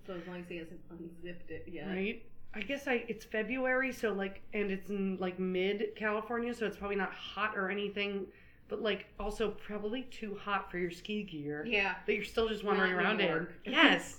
[0.09, 1.85] So as long as he hasn't unzipped it yet.
[1.85, 2.23] right?
[2.55, 6.77] I guess I it's February, so like and it's in like mid California, so it's
[6.77, 8.25] probably not hot or anything,
[8.69, 11.63] but like also probably too hot for your ski gear.
[11.63, 11.93] Yeah.
[12.07, 13.47] that you're still just wandering Not around in.
[13.71, 14.17] Yes.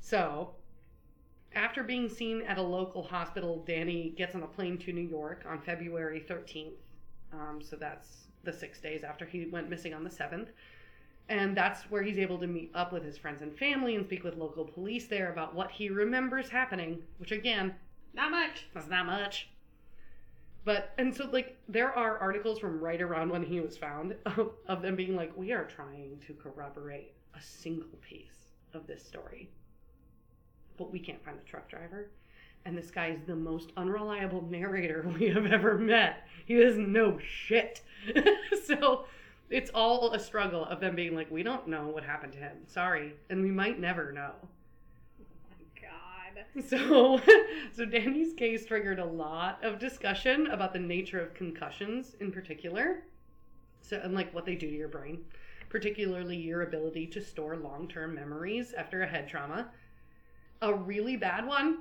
[0.00, 0.50] so,
[1.54, 5.46] after being seen at a local hospital, Danny gets on a plane to New York
[5.48, 6.72] on February 13th.
[7.32, 10.48] Um, so that's the six days after he went missing on the 7th.
[11.28, 14.22] And that's where he's able to meet up with his friends and family and speak
[14.22, 17.74] with local police there about what he remembers happening, which again,
[18.14, 18.66] Not much.
[18.72, 19.48] that's not much.
[20.64, 24.50] But, and so, like, there are articles from right around when he was found of,
[24.68, 29.48] of them being like, we are trying to corroborate a single piece of this story.
[30.76, 32.10] But we can't find the truck driver.
[32.64, 36.26] And this guy is the most unreliable narrator we have ever met.
[36.46, 37.82] He doesn't know shit.
[38.64, 39.06] so
[39.50, 42.56] it's all a struggle of them being like, we don't know what happened to him.
[42.66, 43.14] Sorry.
[43.30, 44.32] And we might never know.
[45.80, 46.44] God.
[46.68, 47.20] So,
[47.72, 53.04] so Danny's case triggered a lot of discussion about the nature of concussions in particular.
[53.82, 55.24] So, and like what they do to your brain,
[55.68, 59.68] particularly your ability to store long term memories after a head trauma.
[60.62, 61.78] A really bad one,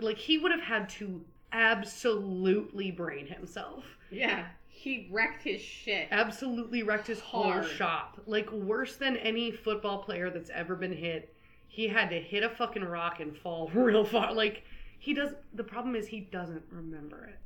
[0.00, 3.84] like he would have had to absolutely brain himself.
[4.10, 4.46] Yeah.
[4.86, 6.06] He wrecked his shit.
[6.12, 8.20] Absolutely wrecked his whole shop.
[8.24, 11.34] Like worse than any football player that's ever been hit.
[11.66, 14.32] He had to hit a fucking rock and fall real far.
[14.32, 14.62] Like
[15.00, 17.40] he does the problem is he doesn't remember it.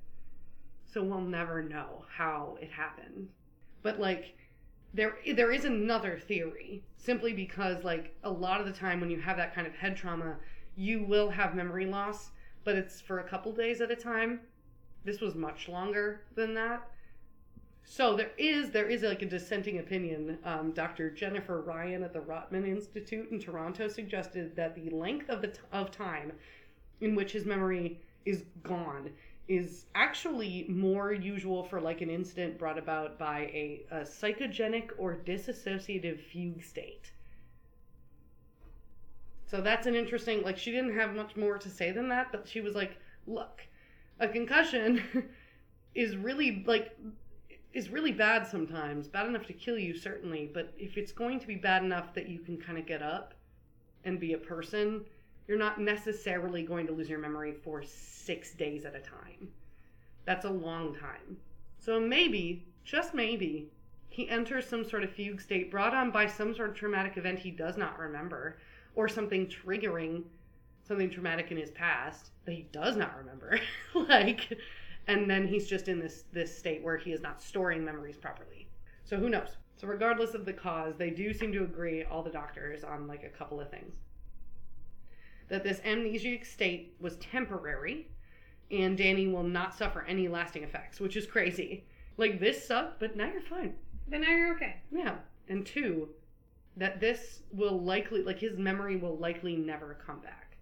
[0.85, 3.31] So we'll never know how it happened.
[3.83, 4.37] But like
[4.93, 9.19] there there is another theory simply because like a lot of the time when you
[9.19, 10.37] have that kind of head trauma,
[10.77, 12.33] you will have memory loss,
[12.65, 14.41] but it's for a couple days at a time.
[15.07, 16.87] This was much longer than that.
[17.91, 20.39] So there is there is like a dissenting opinion.
[20.45, 21.11] Um, Dr.
[21.11, 25.59] Jennifer Ryan at the Rotman Institute in Toronto suggested that the length of the t-
[25.73, 26.31] of time
[27.01, 29.11] in which his memory is gone
[29.49, 35.17] is actually more usual for like an incident brought about by a, a psychogenic or
[35.27, 37.11] disassociative fugue state.
[39.47, 42.47] So that's an interesting like she didn't have much more to say than that, but
[42.47, 43.63] she was like, look,
[44.21, 45.03] a concussion
[45.97, 46.97] is really like
[47.73, 51.47] is really bad sometimes, bad enough to kill you certainly, but if it's going to
[51.47, 53.35] be bad enough that you can kind of get up
[54.05, 55.05] and be a person,
[55.47, 59.49] you're not necessarily going to lose your memory for 6 days at a time.
[60.25, 61.37] That's a long time.
[61.79, 63.71] So maybe, just maybe,
[64.09, 67.39] he enters some sort of fugue state brought on by some sort of traumatic event
[67.39, 68.59] he does not remember
[68.97, 70.25] or something triggering
[70.83, 73.61] something traumatic in his past that he does not remember.
[73.95, 74.59] like
[75.07, 78.69] and then he's just in this this state where he is not storing memories properly.
[79.05, 79.57] So who knows?
[79.77, 83.25] So regardless of the cause, they do seem to agree all the doctors on like
[83.25, 83.95] a couple of things.
[85.49, 88.09] That this amnesiac state was temporary
[88.71, 91.85] and Danny will not suffer any lasting effects, which is crazy.
[92.19, 93.75] Like this sucked, but now you're fine.
[94.07, 94.77] Then now you're okay.
[94.93, 95.17] Yeah.
[95.49, 96.11] And two,
[96.77, 100.57] that this will likely like his memory will likely never come back.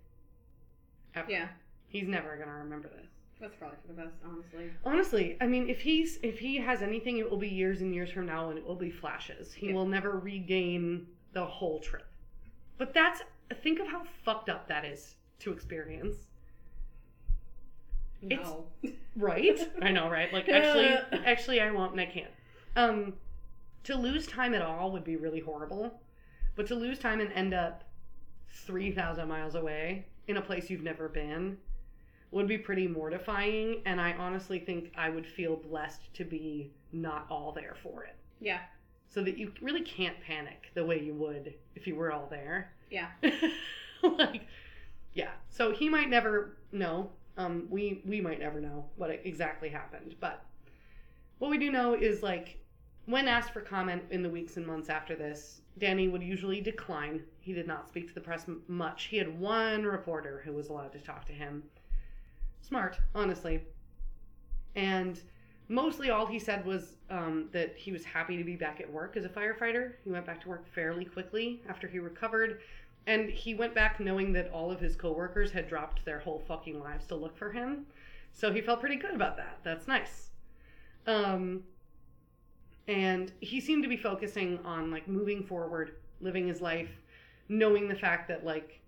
[1.14, 1.30] Ever.
[1.30, 1.48] Yeah.
[1.88, 3.08] He's never gonna remember this.
[3.40, 4.70] That's probably for the best, honestly.
[4.84, 8.10] Honestly, I mean, if he's if he has anything, it will be years and years
[8.10, 9.52] from now, and it will be flashes.
[9.52, 9.74] He Yeah.
[9.74, 12.06] will never regain the whole trip.
[12.78, 13.22] But that's
[13.62, 16.28] think of how fucked up that is to experience,
[18.22, 18.66] It's- No.
[19.16, 19.58] right?
[19.80, 20.32] I know, right?
[20.32, 20.88] Like actually,
[21.24, 22.30] actually, I won't, and I can't.
[22.76, 23.14] Um,
[23.84, 26.00] to lose time at all would be really horrible,
[26.56, 27.84] but to lose time and end up
[28.50, 31.56] three thousand miles away in a place you've never been
[32.30, 37.26] would be pretty mortifying and i honestly think i would feel blessed to be not
[37.30, 38.16] all there for it.
[38.40, 38.60] Yeah.
[39.08, 42.72] so that you really can't panic the way you would if you were all there.
[42.90, 43.08] Yeah.
[44.02, 44.42] like
[45.12, 45.30] yeah.
[45.50, 47.10] So he might never know.
[47.36, 50.14] Um we we might never know what exactly happened.
[50.20, 50.44] But
[51.38, 52.58] what we do know is like
[53.06, 57.22] when asked for comment in the weeks and months after this danny would usually decline.
[57.40, 59.04] He did not speak to the press m- much.
[59.04, 61.64] He had one reporter who was allowed to talk to him
[62.60, 63.62] smart honestly
[64.76, 65.20] and
[65.68, 69.16] mostly all he said was um, that he was happy to be back at work
[69.16, 72.60] as a firefighter he went back to work fairly quickly after he recovered
[73.08, 76.78] and he went back knowing that all of his coworkers had dropped their whole fucking
[76.78, 77.86] lives to look for him.
[78.34, 79.60] So he felt pretty good about that.
[79.64, 80.28] That's nice.
[81.06, 81.62] Um
[82.86, 86.90] and he seemed to be focusing on like moving forward, living his life,
[87.48, 88.78] knowing the fact that like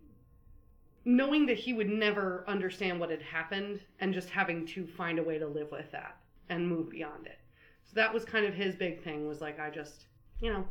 [1.04, 5.22] knowing that he would never understand what had happened and just having to find a
[5.22, 6.16] way to live with that
[6.48, 7.38] and move beyond it.
[7.84, 10.04] So that was kind of his big thing was like I just,
[10.40, 10.66] you know,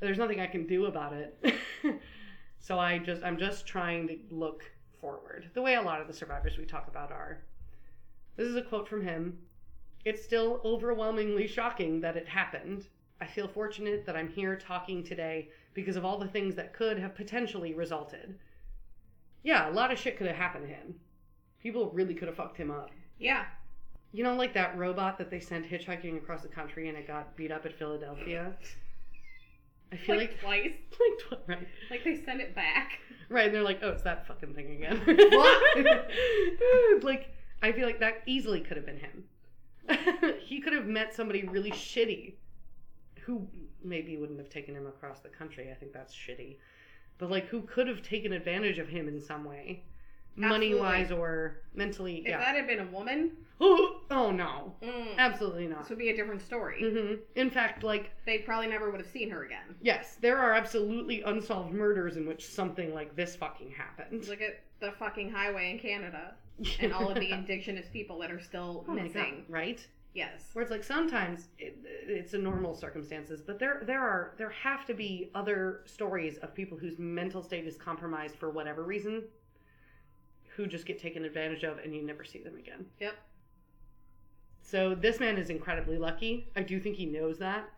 [0.00, 1.54] there's nothing I can do about it.
[2.58, 4.62] so I just I'm just trying to look
[5.00, 5.50] forward.
[5.54, 7.42] The way a lot of the survivors we talk about are.
[8.36, 9.38] This is a quote from him.
[10.04, 12.86] It's still overwhelmingly shocking that it happened.
[13.20, 16.98] I feel fortunate that I'm here talking today because of all the things that could
[16.98, 18.38] have potentially resulted.
[19.44, 20.94] Yeah, a lot of shit could have happened to him.
[21.62, 22.90] People really could have fucked him up.
[23.18, 23.44] Yeah.
[24.12, 27.36] You know, like that robot that they sent hitchhiking across the country and it got
[27.36, 28.52] beat up at Philadelphia?
[29.92, 30.40] I feel Like, like.
[30.40, 30.72] twice.
[31.30, 31.68] Like, tw- right.
[31.90, 32.98] Like they send it back.
[33.28, 35.02] Right, and they're like, oh, it's that fucking thing again.
[35.06, 37.02] What?
[37.04, 37.30] like,
[37.62, 39.24] I feel like that easily could have been him.
[40.40, 42.34] he could have met somebody really shitty
[43.22, 43.46] who
[43.82, 45.70] maybe wouldn't have taken him across the country.
[45.70, 46.56] I think that's shitty.
[47.18, 49.82] But, like, who could have taken advantage of him in some way.
[50.36, 52.18] money wise or mentally.
[52.18, 52.38] If yeah.
[52.38, 55.80] that had been a woman, oh, oh no, mm, absolutely not.
[55.82, 56.80] this would be a different story.
[56.82, 59.76] hmm In fact, like They probably never would have seen her again.
[59.80, 64.26] yes, there are absolutely unsolved murders in which something like this fucking happened.
[64.26, 66.34] Look at the fucking highway in Canada
[66.80, 69.44] and all of the indigenous people that are still Oh my God, missing.
[69.48, 69.86] right?
[70.14, 70.50] Yes.
[70.52, 74.86] Where it's like sometimes it, it's a normal circumstances, but there there are there have
[74.86, 79.24] to be other stories of people whose mental state is compromised for whatever reason,
[80.56, 82.86] who just get taken advantage of and you never see them again.
[83.00, 83.14] Yep.
[84.62, 86.48] So this man is incredibly lucky.
[86.54, 87.68] I do think he knows that,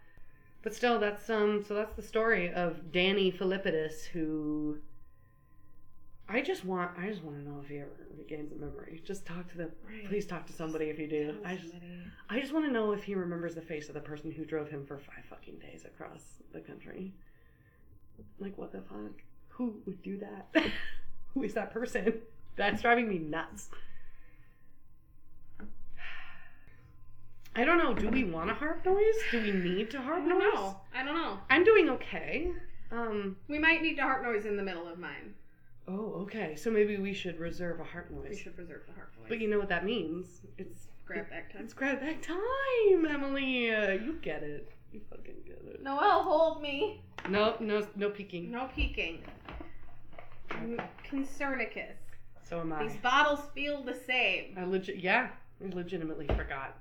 [0.62, 1.64] but still, that's um.
[1.66, 4.78] So that's the story of Danny Filipidis, who.
[6.28, 6.90] I just want.
[6.98, 9.00] I just want to know if he ever regains a memory.
[9.04, 9.70] Just talk to them.
[9.86, 10.08] Right.
[10.08, 11.36] Please talk to somebody if you do.
[11.44, 11.74] I just.
[12.28, 14.68] I just want to know if he remembers the face of the person who drove
[14.68, 17.12] him for five fucking days across the country.
[18.40, 19.12] Like, what the fuck?
[19.50, 20.48] Who would do that?
[21.34, 22.14] who is that person?
[22.56, 23.68] That's driving me nuts.
[27.54, 27.94] I don't know.
[27.94, 29.14] Do we want a harp noise?
[29.30, 30.54] Do we need to I harp don't noise?
[30.54, 30.80] know.
[30.94, 31.38] I don't know.
[31.48, 32.50] I'm doing okay.
[32.90, 33.36] Um.
[33.48, 35.34] We might need to heart noise in the middle of mine.
[35.88, 36.56] Oh, okay.
[36.56, 39.28] So maybe we should reserve a heart We should reserve the heart noise.
[39.28, 40.40] But you know what that means?
[40.58, 41.62] It's grab back time.
[41.64, 43.72] It's grab back time, Emily.
[43.72, 44.72] Uh, you get it.
[44.92, 45.82] You fucking get it.
[45.82, 47.02] Noelle, hold me.
[47.28, 48.50] No, no, no peeking.
[48.50, 49.22] No peeking.
[50.50, 51.96] I'm Concernicus.
[52.48, 52.86] So am I.
[52.86, 54.56] These bottles feel the same.
[54.56, 55.28] I legit, yeah,
[55.64, 56.76] I legitimately forgot.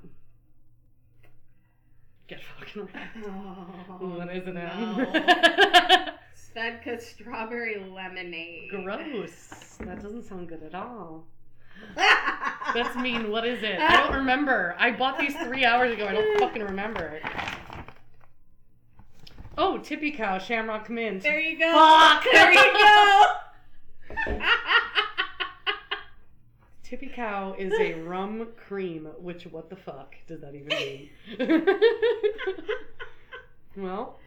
[2.28, 3.26] Get fucking right.
[3.26, 4.54] Oh, what is it?
[4.54, 4.62] no.
[4.62, 6.14] Em?
[6.56, 8.70] Svedka strawberry lemonade.
[8.70, 9.78] Gross.
[9.82, 11.26] That doesn't sound good at all.
[11.96, 13.30] That's mean.
[13.30, 13.80] What is it?
[13.80, 14.76] I don't remember.
[14.80, 16.08] I bought these three hours ago.
[16.08, 17.20] I don't fucking remember.
[19.58, 21.24] Oh, Tippy Cow, Shamrock Mint.
[21.24, 21.74] There you go.
[21.74, 22.24] Fuck!
[22.32, 23.24] There you go.
[26.84, 31.10] Tippy Cow is a rum cream, which what the fuck does that even mean?
[33.78, 34.20] well,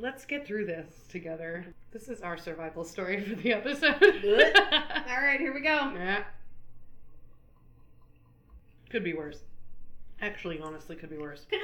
[0.00, 1.66] let's get through this together.
[1.92, 4.02] This is our survival story for the episode.
[4.02, 5.92] All right, here we go.
[5.94, 6.24] yeah.
[8.90, 9.40] Could be worse.
[10.20, 11.46] Actually, honestly, could be worse.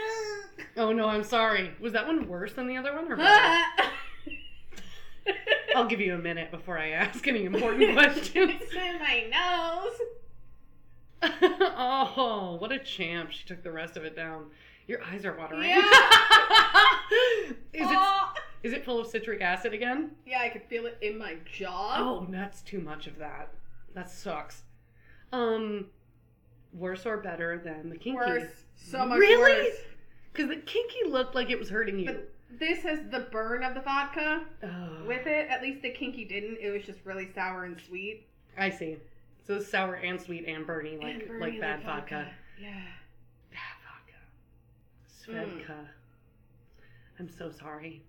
[0.77, 1.70] Oh no, I'm sorry.
[1.81, 3.62] Was that one worse than the other one or better?
[5.77, 8.53] I'll give you a minute before I ask any important questions.
[8.61, 9.88] it's in my
[11.23, 11.31] nose.
[11.77, 13.31] oh, what a champ.
[13.31, 14.47] She took the rest of it down.
[14.87, 15.68] Your eyes are watering.
[15.70, 15.83] Yeah.
[17.73, 17.99] is it
[18.62, 20.11] is it full of citric acid again?
[20.27, 21.94] Yeah, I could feel it in my jaw.
[21.99, 23.51] Oh, that's too much of that.
[23.94, 24.62] That sucks.
[25.33, 25.87] Um
[26.73, 28.16] worse or better than the kinky?
[28.16, 28.64] Worse.
[28.77, 29.62] So much Really?
[29.68, 29.77] worse.
[30.35, 32.07] Cuz the kinky looked like it was hurting you.
[32.07, 35.49] But this has the burn of the vodka Oh, with it.
[35.49, 36.59] At least the kinky didn't.
[36.61, 38.27] It was just really sour and sweet.
[38.57, 38.97] I see.
[39.47, 42.29] So it's sour and sweet and burny like And burny like bad vodka.
[42.61, 42.81] Yeah.
[45.28, 45.62] Bad vodka.
[45.62, 45.74] Svedka.
[47.18, 48.02] I'm so sorry.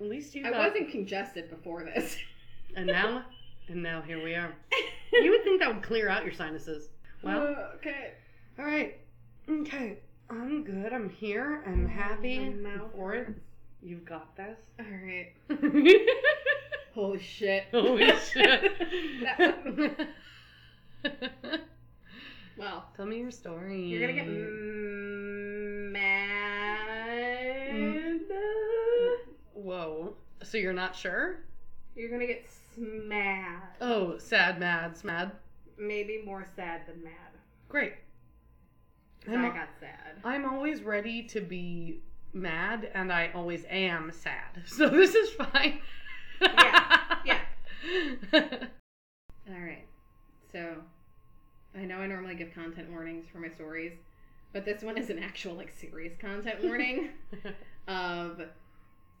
[0.00, 2.16] At least you I got wasn't congested before this.
[2.76, 3.24] and now
[3.68, 4.52] and now here we are.
[5.10, 6.90] You would think that would clear out your sinuses.
[7.22, 8.12] Well, Uh, okay.
[8.58, 8.98] all right.
[9.48, 9.98] Okay.
[10.28, 10.92] I'm good.
[10.92, 11.62] I'm here.
[11.66, 12.38] I'm happy.
[12.40, 13.34] My mouth for.
[13.82, 14.58] You've got this.
[14.78, 15.32] All right.
[16.94, 17.64] Holy shit.
[17.72, 18.70] Holy shit.
[22.58, 23.84] Well, Tell me your story.
[23.84, 24.26] you're gonna get
[25.92, 27.70] mad.
[27.72, 28.18] Mm.
[29.54, 30.14] Whoa.
[30.42, 31.40] So you're not sure?
[31.94, 33.60] You're gonna get smad.
[33.80, 35.32] Oh, sad, mad, smad.
[35.78, 37.12] Maybe more sad than mad.
[37.68, 37.94] Great.
[39.28, 40.20] I'm I got sad.
[40.24, 42.00] I'm always ready to be
[42.32, 44.62] mad, and I always am sad.
[44.66, 45.80] So this is fine.
[46.40, 47.40] Yeah, yeah.
[48.32, 49.86] All right.
[50.52, 50.76] So,
[51.78, 53.92] I know I normally give content warnings for my stories,
[54.52, 57.10] but this one is an actual like serious content warning
[57.88, 58.40] of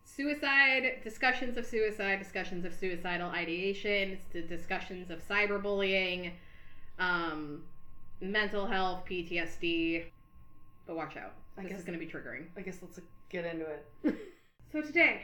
[0.04, 6.32] suicide, discussions of suicide, discussions of suicidal ideation, discussions of cyberbullying,
[6.98, 7.62] um,
[8.20, 10.04] mental health, PTSD.
[10.86, 11.34] But watch out.
[11.56, 12.46] I This guess- is going to be triggering.
[12.56, 12.98] I guess let's
[13.30, 14.14] get into it.
[14.70, 15.22] So today,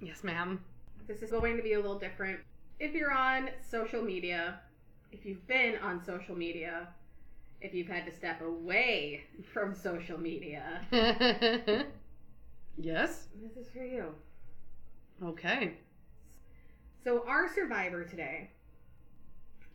[0.00, 0.58] yes, ma'am.
[1.06, 2.40] This is going to be a little different.
[2.80, 4.58] If you're on social media,
[5.12, 6.88] if you've been on social media,
[7.60, 10.80] if you've had to step away from social media,
[12.76, 13.26] yes.
[13.42, 14.14] this is for you.
[15.22, 15.74] Okay.
[17.04, 18.50] So, our survivor today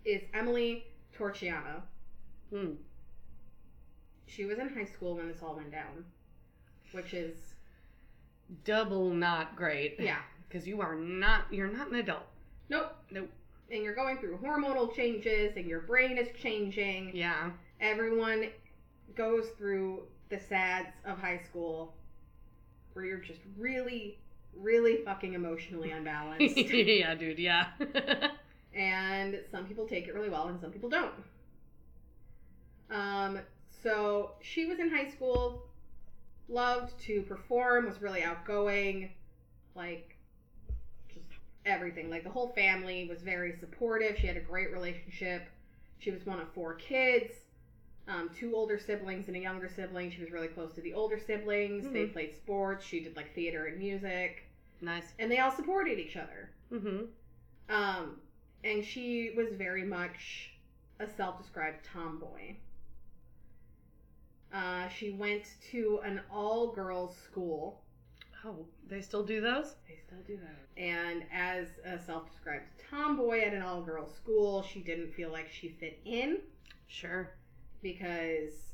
[0.06, 0.84] is Emily
[1.18, 1.82] Torchiana.
[2.54, 2.72] Hmm.
[4.28, 6.06] She was in high school when this all went down,
[6.92, 7.36] which is,
[8.66, 9.96] Double not great.
[10.00, 10.18] yeah.
[10.50, 11.46] Because you are not.
[11.50, 12.26] You're not an adult.
[12.68, 12.94] Nope.
[13.10, 13.30] Nope.
[13.72, 17.12] And you're going through hormonal changes and your brain is changing.
[17.16, 17.52] Yeah.
[17.80, 18.50] Everyone
[19.16, 21.94] goes through the sads of high school
[22.94, 24.20] where you're just really,
[24.56, 26.58] really fucking emotionally unbalanced.
[26.58, 27.68] yeah, dude, yeah.
[28.76, 31.14] and some people take it really well and some people don't.
[32.90, 33.40] Um,
[33.84, 35.64] so she was in high school,
[36.50, 39.12] loved to perform, was really outgoing,
[39.76, 40.18] like
[41.66, 42.10] everything.
[42.10, 44.18] Like the whole family was very supportive.
[44.18, 45.44] She had a great relationship.
[46.00, 47.34] She was one of four kids.
[48.08, 50.12] Um, two older siblings and a younger sibling.
[50.12, 51.84] She was really close to the older siblings.
[51.94, 52.14] They Mhm.
[52.14, 52.84] played sports.
[52.86, 54.44] She did like theater and music,
[54.82, 55.14] nice.
[55.20, 56.50] and they all supported each other.
[56.72, 57.06] Mm-hmm.
[57.70, 58.20] Um,
[58.64, 60.54] and she was very much
[61.00, 62.56] a self-described tomboy.
[64.54, 67.82] Uh, she went to an all-girls school.
[68.46, 69.76] Oh, they still do those?
[69.88, 70.68] They still do those.
[70.78, 76.00] And as a self-described tomboy at an all-girls school, she didn't feel like she fit
[76.06, 76.40] in
[76.88, 77.32] Sure.
[77.82, 78.74] because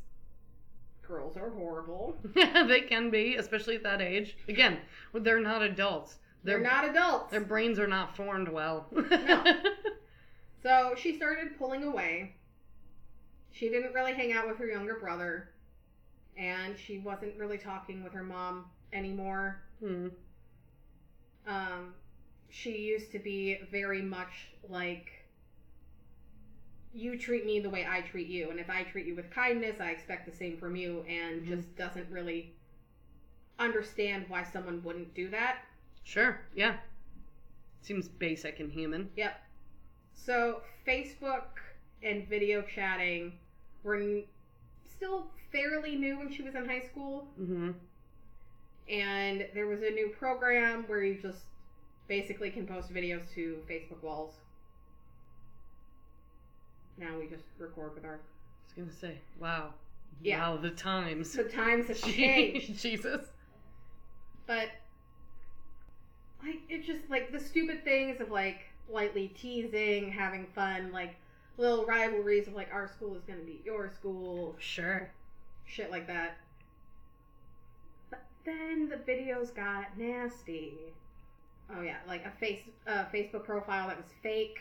[1.05, 2.15] girls are horrible.
[2.33, 4.37] they can be, especially at that age.
[4.47, 4.77] Again,
[5.13, 6.17] they're not adults.
[6.43, 7.31] They're Their, not adults.
[7.31, 8.87] Their brains are not formed well.
[8.91, 9.43] No.
[10.63, 12.33] So she started pulling away.
[13.51, 15.49] She didn't really hang out with her younger brother,
[16.35, 19.59] and she wasn't really talking with her mom anymore.
[19.79, 20.07] Hmm.
[21.45, 21.93] Um,
[22.49, 25.11] she used to be very much like,
[26.93, 29.79] you treat me the way I treat you, and if I treat you with kindness,
[29.79, 31.47] I expect the same from you, and Mhm.
[31.47, 32.53] just doesn't really
[33.59, 35.63] understand why someone wouldn't do that.
[36.03, 36.77] Sure, yeah.
[37.81, 39.09] Seems basic and human.
[39.15, 39.41] Yep.
[40.13, 41.45] So Facebook
[42.01, 43.39] and video chatting
[43.83, 44.27] were n-
[44.85, 47.71] still fairly new when she was in high school, Mm-hmm.
[48.89, 51.43] And there was a new program where you just
[52.07, 54.33] basically can post videos to Facebook walls.
[56.97, 58.15] Now we just record with our.
[58.15, 59.73] I was gonna say, wow.
[60.21, 60.39] Yeah.
[60.49, 61.33] Wow, the times.
[61.33, 63.21] The times have changed, Jesus.
[64.47, 64.69] but
[66.43, 71.15] like it's just like the stupid things of like lightly teasing, having fun, like
[71.57, 75.09] little rivalries of like our school is gonna beat your school, Sure.
[75.65, 76.37] shit like that.
[78.47, 80.73] Then the videos got nasty.
[81.75, 84.57] Oh yeah, like a face uh, Facebook profile that was fake,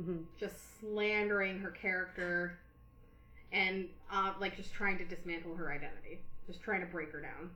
[0.00, 0.22] Mm-hmm.
[0.40, 2.58] just slandering her character,
[3.52, 6.18] and uh, like just trying to dismantle her identity,
[6.48, 7.50] just trying to break her down.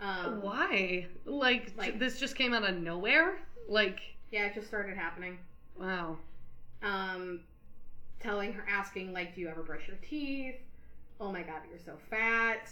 [0.00, 1.06] Um, Why?
[1.24, 3.38] Like, like- this just came out of nowhere?
[3.68, 4.00] Like,
[4.32, 5.38] Yeah, it just started happening.
[5.78, 6.16] wow.
[6.82, 7.40] Um,
[8.20, 10.56] telling her, asking like, "Do you ever brush your teeth?"
[11.20, 12.68] Oh my god, you're so fat.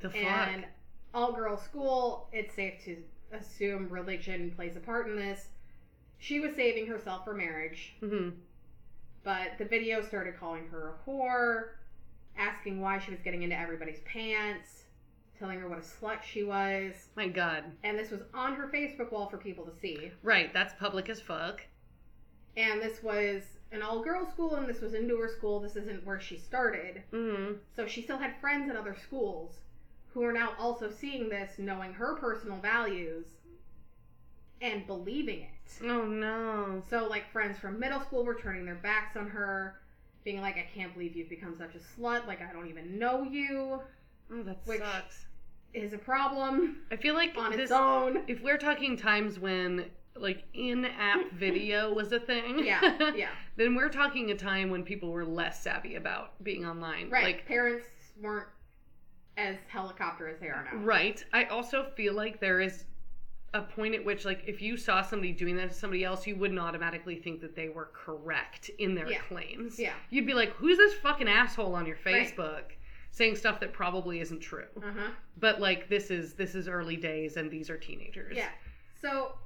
[0.00, 0.48] The fuck?
[0.48, 0.66] and
[1.14, 2.96] all girl school, it's safe to
[3.32, 5.48] assume religion plays a part in this.
[6.18, 8.30] She was saving herself for marriage, mm-hmm.
[9.22, 11.68] but the video started calling her a whore,
[12.38, 14.84] asking why she was getting into everybody's pants,
[15.38, 17.64] telling her what a slut she was, My god.
[17.82, 20.10] and this was on her Facebook wall for people to see.
[20.22, 21.62] Right, that's public as fuck.
[22.56, 23.42] And this was
[23.72, 25.60] an all girl school, and this was newer school.
[25.60, 27.02] This isn't where she started.
[27.12, 27.54] Mm-hmm.
[27.74, 29.58] So she still had friends at other schools
[30.12, 33.26] who are now also seeing this, knowing her personal values,
[34.60, 35.84] and believing it.
[35.84, 36.82] Oh no.
[36.88, 39.80] So, like, friends from middle school were turning their backs on her,
[40.24, 42.26] being like, I can't believe you've become such a slut.
[42.26, 43.80] Like, I don't even know you.
[44.32, 45.26] Oh, that Which- sucks.
[45.74, 47.60] Is a problem I feel like on this.
[47.62, 48.22] its own.
[48.28, 49.84] If we're talking times when
[50.14, 53.28] like in-app video was a thing, Yeah, yeah.
[53.56, 57.10] then we're talking a time when people were less savvy about being online.
[57.10, 57.24] Right.
[57.24, 57.84] Like, Parents
[58.22, 58.46] weren't
[59.36, 60.78] as helicopter as they are now.
[60.78, 61.24] right.
[61.32, 62.84] I also feel like there is
[63.54, 66.36] a point at which, like, if you saw somebody doing that to somebody else, you
[66.36, 69.18] wouldn't automatically think that they were correct in their Yeah.
[69.20, 69.78] claims.
[69.78, 69.94] Yeah.
[70.10, 72.26] You'd be like, "Who's this fucking asshole on your Right.
[72.34, 72.72] Facebook?"
[73.12, 74.66] saying stuff that probably isn't true.
[74.76, 75.10] Uh huh.
[75.38, 78.36] But like this is this is early days and these are teenagers.
[78.36, 78.50] Yeah.
[79.00, 79.38] So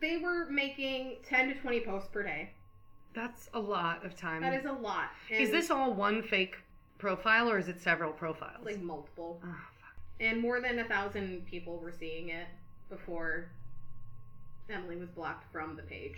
[0.00, 2.50] they were making 10 to 20 posts per day.
[3.14, 4.42] That's a lot of time.
[4.42, 5.10] That is a lot.
[5.30, 6.56] is this all one fake
[6.98, 8.64] profile or is it several profiles?
[8.64, 9.40] like multiple?
[9.44, 9.56] oh.
[10.18, 12.46] And more than a thousand people were seeing it
[12.88, 13.48] before
[14.70, 16.16] Emily was blocked from the page.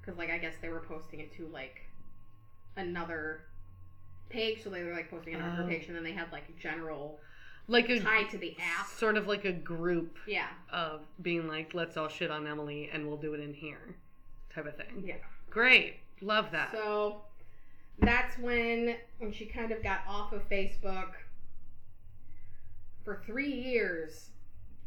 [0.00, 1.80] Because, like, I guess they were posting it to, like,
[2.76, 3.40] another
[4.28, 4.62] page.
[4.62, 5.68] So they were, like, posting it on her Oh.
[5.68, 5.86] page.
[5.86, 7.18] And then they had, like, a general
[7.66, 8.86] Like a tied to the app.
[8.88, 10.48] sort of like a group Yeah.
[10.72, 13.94] of being like, let's all shit on Emily and we'll do it in here,
[14.54, 15.04] type of thing.
[15.06, 15.16] Yeah.
[15.50, 16.72] Great, love that.
[16.72, 17.22] So
[18.00, 21.12] that's when when she kind of got off of Facebook.
[23.04, 24.30] For three years,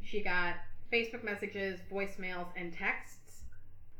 [0.01, 0.55] she got
[0.91, 3.43] Facebook messages, voicemails, and texts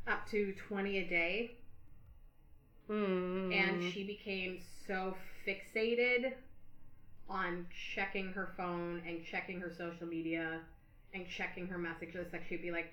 [0.06, 1.56] up to 20 a day.
[2.88, 3.52] Mm.
[3.52, 6.34] And she became so fixated
[7.28, 10.60] on checking her phone and checking her social media
[11.14, 12.92] and checking her messages that she'd be like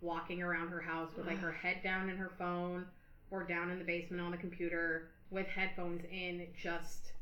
[0.00, 2.84] walking around her house with like her head down in her phone
[3.30, 7.12] or down in the basement on the computer with headphones in, just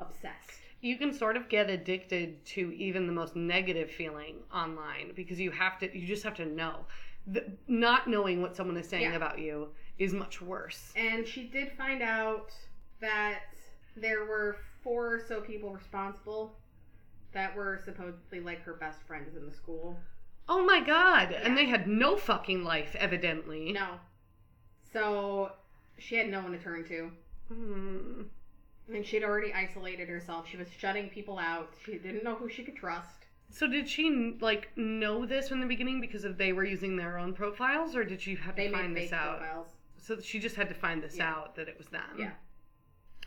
[0.00, 0.52] obsessed.
[0.80, 5.50] you can sort of get addicted to even the most negative feeling online because you
[5.50, 6.86] have to you just have to know
[7.26, 9.16] the, not knowing what someone is saying Yeah.
[9.16, 9.68] about you
[9.98, 12.50] is much worse And she did find out
[13.02, 13.40] that
[13.94, 16.52] there were four or so people responsible
[17.32, 19.98] that were supposedly like her best friends in the school.
[20.48, 21.40] oh my god Yeah.
[21.44, 24.00] and they had no fucking life evidently No.
[24.94, 25.52] So
[26.00, 27.10] she had no one to turn to.
[27.52, 28.22] Hmm.
[28.92, 30.48] And she'd already isolated herself.
[30.48, 31.72] She was shutting people out.
[31.84, 33.26] She didn't know who she could trust.
[33.50, 37.18] so did she like know this from the beginning because of they were using their
[37.18, 39.66] own profiles or did she have to They find this out profiles.
[39.98, 41.30] so she just had to find this Yeah.
[41.30, 42.30] out that it was them Yeah.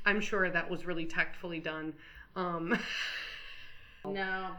[0.05, 1.93] i'm sure that was really tactfully done
[2.37, 2.77] um
[4.05, 4.51] No.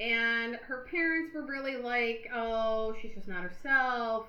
[0.00, 4.26] And her parents were really like, oh, she's just not herself.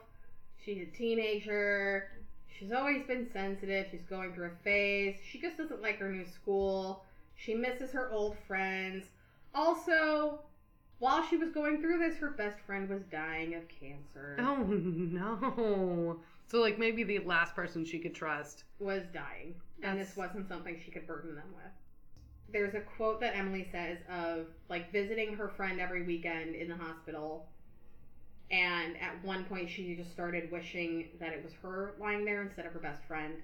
[0.63, 2.09] She's a teenager.
[2.57, 3.87] She's always been sensitive.
[3.91, 5.15] She's going through a phase.
[5.29, 7.03] She just doesn't like her new school.
[7.35, 9.05] She misses her old friends.
[9.53, 10.39] Also,
[10.99, 14.37] while she was going through this, her best friend was dying of cancer.
[14.39, 16.19] Oh no.
[16.47, 18.63] So like maybe the last person she could trust.
[18.79, 21.71] was dying, and this wasn't something she could burden them with.
[22.53, 26.75] There's a quote that Emily says of like visiting her friend every weekend in the
[26.77, 27.47] hospital,
[28.51, 32.65] and at one point she just started wishing that it was her lying there instead
[32.65, 33.35] of her best friend.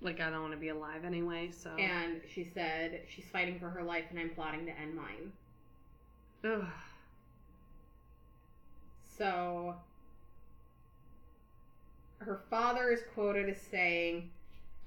[0.00, 3.68] Like I don't want to be alive anyway, so And she said she's fighting for
[3.68, 5.32] her life, and I'm plotting to end mine.
[6.44, 6.64] Ugh.
[9.16, 9.74] So
[12.18, 14.30] her father is quoted as saying,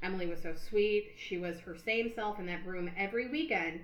[0.01, 1.11] Emily was so sweet.
[1.17, 3.81] She was her same self in that room every weekend.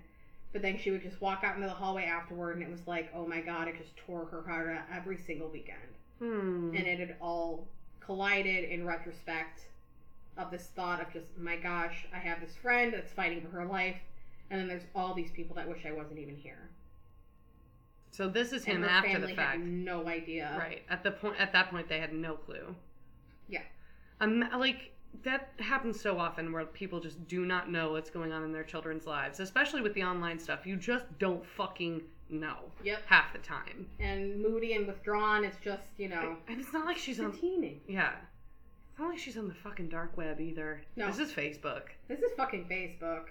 [0.54, 3.12] But then she would just walk out into the hallway afterward, and it was like,
[3.14, 5.78] oh my god, it just tore her heart out every single weekend.
[6.20, 6.74] Hmm.
[6.76, 7.68] And it had all
[8.00, 9.68] collided in retrospect
[10.38, 13.66] of this thought of just, my gosh, I have this friend that's fighting for her
[13.66, 13.98] life,
[14.50, 16.70] and then there's all these people that wish I wasn't even here.
[18.12, 19.60] So this is him and her after family the fact.
[19.60, 20.56] had no idea.
[20.58, 20.82] Right.
[20.90, 22.76] At the point at that point they had no clue.
[23.48, 23.62] Yeah.
[24.22, 24.94] Um like
[25.24, 28.64] that happens so often where people just do not know what's going on in their
[28.64, 30.66] children's lives, especially with the online stuff.
[30.66, 33.04] You just don't fucking know Yep.
[33.06, 33.88] half the time.
[34.00, 35.44] and moody and withdrawn.
[35.46, 37.80] It's just, you know, And it's not like she's on teenage.
[37.88, 38.14] Yeah.
[38.92, 40.82] It's not like she's on the fucking dark web either.
[40.96, 41.08] No.
[41.08, 41.84] This is Facebook.
[42.08, 43.26] This is fucking Facebook.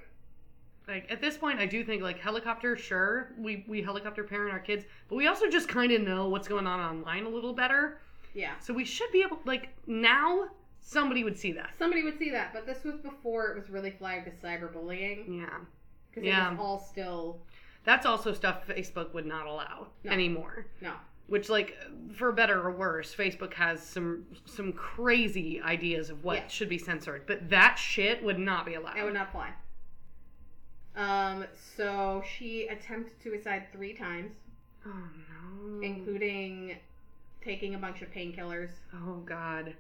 [0.89, 2.77] Like at this point, I do think like helicopter.
[2.77, 6.47] Sure, we we helicopter parent our kids, but we also just kind of know what's
[6.47, 7.99] going on online a little better.
[8.35, 8.53] Yeah.
[8.61, 10.47] So we should be able like now
[10.89, 11.71] somebody would see that.
[11.79, 15.59] Somebody would see that, but this was before it was really flagged as cyberbullying Yeah,
[16.11, 16.49] because Yeah.
[16.49, 17.41] it was all still
[17.85, 20.11] that's also stuff Facebook would not allow No.
[20.13, 20.67] anymore.
[20.81, 20.95] no.
[21.29, 21.77] Which like
[22.15, 26.47] for better or worse, Facebook has some some crazy ideas of what Yeah.
[26.49, 28.97] should be censored, but that shit would not be allowed.
[28.97, 29.53] It would not fly.
[30.95, 31.45] Um,
[31.77, 34.33] so she attempted suicide three times,
[34.87, 34.91] oh
[35.29, 35.81] no.
[35.83, 36.79] including
[37.43, 39.75] taking a bunch of painkillers oh god.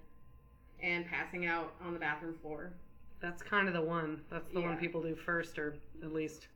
[0.82, 2.72] And passing out on the bathroom floor.
[3.20, 4.20] That's kind of the one.
[4.30, 6.48] That's the one people do first, or at least.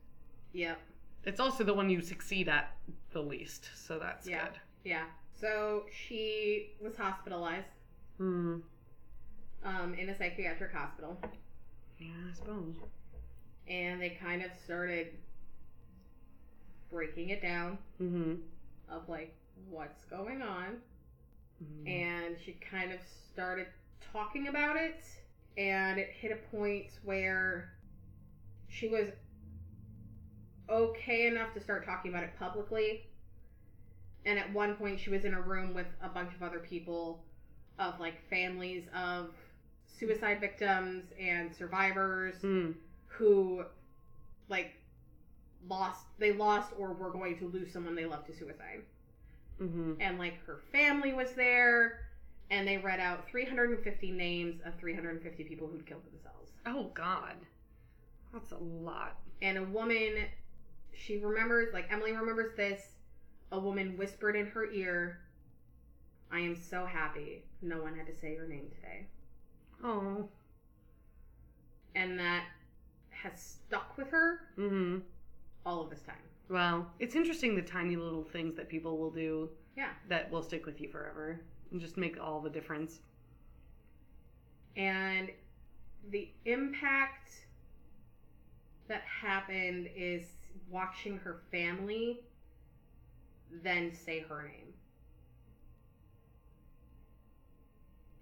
[0.53, 0.79] Yep.
[1.25, 2.75] It's also the one you succeed at
[3.11, 4.45] the least, so that's Yeah.
[4.45, 4.59] good.
[4.83, 5.05] Yeah.
[5.33, 7.67] So she was hospitalized
[8.17, 8.59] Hmm.
[9.63, 11.19] um, in a psychiatric hospital.
[11.99, 12.75] Yeah, I suppose.
[13.67, 15.17] and they kind of started
[16.89, 18.35] breaking it down Mm-hmm.
[18.89, 19.33] of like
[19.69, 20.81] what's going on
[21.63, 21.87] Mm-hmm.
[21.87, 22.99] and she kind of
[23.31, 23.67] started
[24.01, 25.03] talking about it
[25.57, 27.69] and it hit a point where
[28.67, 29.09] she was
[30.69, 33.01] okay enough to start talking about it publicly
[34.25, 37.19] and at one point she was in a room with a bunch of other people
[37.79, 39.31] of like families of
[39.85, 42.71] suicide victims and survivors Hmm.
[43.07, 43.63] who
[44.49, 44.71] like
[45.67, 48.81] lost they lost or were going to lose someone they loved to suicide
[49.61, 49.93] Mm-hmm.
[49.99, 51.93] and like her family was there
[52.51, 57.33] and they read out 350 names of 350 people who'd killed themselves Oh God,
[58.33, 59.17] that's a lot.
[59.41, 60.13] and a woman
[60.93, 62.81] she remembers like emily remembers this
[63.51, 65.21] a woman whispered in her ear
[66.31, 69.05] i am so happy no one had to say your name today
[69.83, 70.27] Oh.
[71.95, 72.43] and that
[73.09, 74.99] has stuck with her Mm-hmm.
[75.65, 76.15] all of this time
[76.49, 80.65] Well, it's interesting the tiny little things that people will do yeah that will stick
[80.65, 81.39] with you forever.
[81.71, 82.99] And just make all the difference.
[84.75, 85.29] And
[86.09, 87.31] the impact
[88.87, 90.23] that happened is
[90.69, 92.19] watching her family
[93.63, 94.73] then say her name.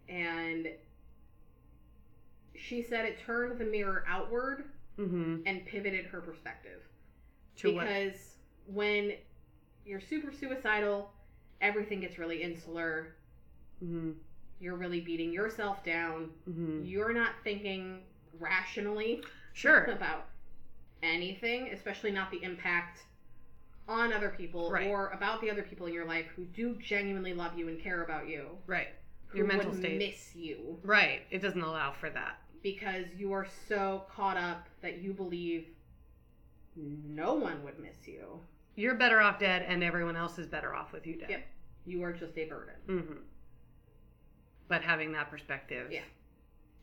[0.07, 0.67] And
[2.55, 4.65] she said it turned the mirror outward
[4.99, 5.43] Mm-hmm.
[5.45, 6.81] and pivoted her perspective.
[7.57, 7.85] To what?
[7.87, 8.35] because
[8.65, 9.13] when
[9.85, 11.13] you're super suicidal,
[11.61, 13.15] everything gets really insular.
[13.83, 14.11] Mm-hmm.
[14.59, 16.29] You're really beating yourself down.
[16.49, 16.83] Mm-hmm.
[16.83, 17.99] You're not thinking
[18.39, 19.23] rationally
[19.53, 19.85] Sure.
[19.85, 20.25] about
[21.01, 23.03] anything, especially not the impact
[23.87, 24.87] on other people Right.
[24.87, 28.03] or about the other people in your life who do genuinely love you and care
[28.03, 28.47] about you.
[28.67, 28.89] Right.
[29.27, 29.97] Who Your mental state.
[29.97, 31.21] miss you Right.
[31.31, 32.37] It doesn't allow for that.
[32.61, 35.67] because you are so caught up that you believe
[36.75, 38.39] no one would miss you.
[38.75, 41.29] You're better off dead, and everyone else is better off with you dead.
[41.29, 41.47] Yep.
[41.85, 42.75] You are just a burden.
[42.87, 43.13] Mm-hmm.
[44.69, 45.91] But having that perspective.
[45.91, 46.01] Yeah.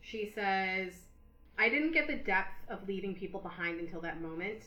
[0.01, 0.93] She says,
[1.57, 4.61] I didn't get the depth of leaving people behind until that moment.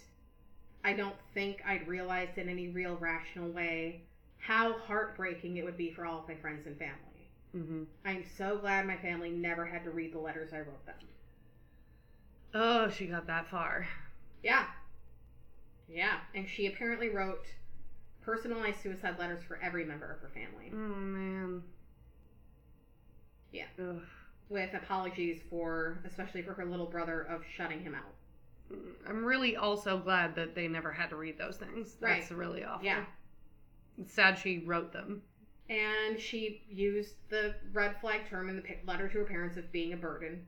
[0.83, 4.03] I don't think I'd realized in any real rational way
[4.39, 6.97] how heartbreaking it would be for all of my friends and family.
[7.55, 7.83] Mm-hmm.
[8.05, 10.95] I'm so glad my family never had to read the letters I wrote them.
[12.55, 13.87] Oh, she got that far.
[14.43, 14.65] Yeah.
[15.89, 16.19] Yeah.
[16.35, 17.45] And she apparently wrote
[18.23, 21.63] personalized suicide letters for every member of her family Oh man.
[23.53, 23.65] Yeah.
[23.79, 24.01] Ugh.
[24.49, 28.79] with apologies for, especially for her little brother, of shutting him out.
[29.09, 31.97] I'm really also glad that they never had to read those things.
[32.01, 32.21] Right.
[32.21, 32.85] That's really awful.
[32.85, 33.05] Yeah.
[33.99, 35.23] It's sad she wrote them.
[35.69, 39.93] And she used the red flag term in the letter to her parents of being
[39.93, 40.47] a burden.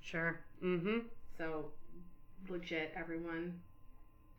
[0.00, 0.40] Sure.
[0.62, 0.98] Mm-hmm.
[1.36, 1.66] So,
[2.48, 3.60] legit, everyone.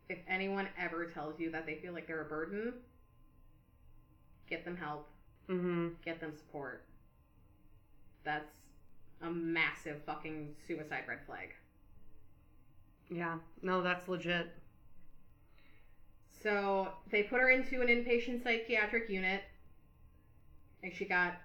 [0.09, 2.73] If anyone ever tells you that they feel like they're a burden,
[4.49, 5.07] get them help,
[5.47, 5.89] Mm-hmm.
[6.05, 6.85] get them support.
[8.29, 8.57] That's
[9.23, 11.49] a massive fucking suicide red flag.
[13.09, 13.39] Yeah.
[13.63, 14.51] No, that's legit.
[16.43, 19.41] So, they put her into an inpatient psychiatric unit,
[20.83, 21.37] and she got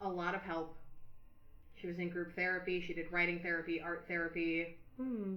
[0.00, 0.76] a lot of help.
[1.80, 5.36] She was in group therapy, she did writing therapy, art therapy, Hmm.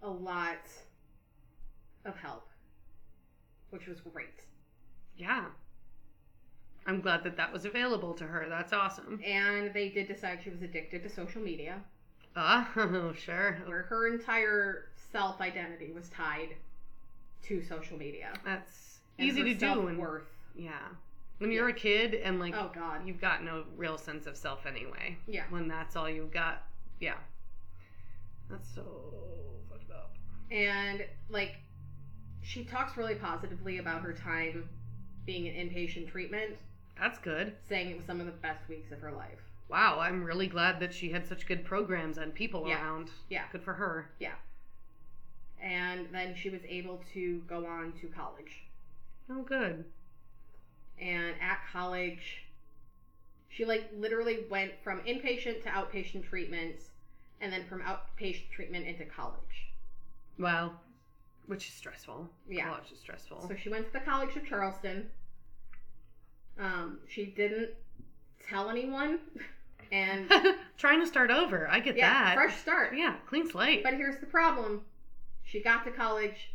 [0.00, 0.66] a lot
[2.06, 2.48] of help,
[3.68, 4.46] which was great.
[5.14, 5.50] Yeah.
[6.86, 8.46] I'm glad that that was available to her.
[8.48, 9.20] That's awesome.
[9.24, 11.80] And they did decide she was addicted to social media,
[12.36, 13.58] Oh, sure.
[13.66, 16.50] where her entire self identity was tied
[17.44, 18.32] to social media.
[18.44, 19.66] That's And easy to do.
[19.86, 20.24] And, self-worth.
[20.56, 20.78] yeah.
[21.38, 23.06] When you're a kid and like Oh, God.
[23.06, 25.16] you've got no real sense of self anyway.
[25.26, 25.44] Yeah.
[25.50, 26.62] When that's all you've got.
[27.00, 27.14] Yeah.
[28.50, 28.84] That's so
[29.70, 30.12] fucked up.
[30.50, 31.56] And, like,
[32.42, 34.68] she talks really positively about her time
[35.26, 36.56] being an inpatient treatment,
[37.02, 37.56] That's good.
[37.68, 39.40] saying it was some of the best weeks of her life.
[39.68, 42.80] Wow, I'm really glad that she had such good programs and people Yeah.
[42.80, 43.10] around.
[43.28, 43.48] Yeah.
[43.50, 44.08] Good for her.
[44.20, 44.34] Yeah.
[45.60, 48.62] And then she was able to go on to college.
[49.28, 49.84] Oh, good.
[51.00, 52.44] And at college,
[53.48, 56.90] she, like, literally went from inpatient to outpatient treatments,
[57.40, 59.72] and then from outpatient treatment into college.
[60.38, 60.78] Wow.
[61.46, 62.30] Which is stressful.
[62.48, 62.68] Yeah.
[62.68, 63.48] College is stressful.
[63.48, 65.10] So she went to the College of Charleston.
[66.58, 67.70] Um, she didn't
[68.48, 69.18] tell anyone,
[69.92, 70.30] and
[70.78, 71.68] Trying to start over.
[71.68, 72.34] I get yeah, that.
[72.34, 72.94] fresh start.
[72.96, 73.82] Yeah, clean slate.
[73.82, 74.82] But here's the problem:
[75.44, 76.50] she got to college,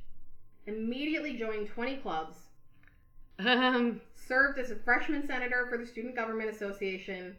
[0.66, 2.38] immediately joined 20 clubs,
[3.40, 7.36] Um, served as a freshman senator for the Student Government Association,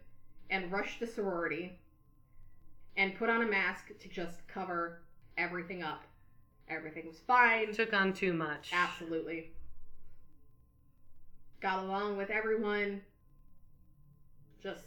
[0.49, 1.77] and rushed the sorority,
[2.97, 5.01] and put on a mask to just cover
[5.37, 6.03] everything up.
[6.69, 7.73] Everything was fine.
[7.73, 8.69] took on too much.
[8.73, 9.51] Absolutely.
[11.61, 13.01] Got along with everyone.
[14.63, 14.85] Just,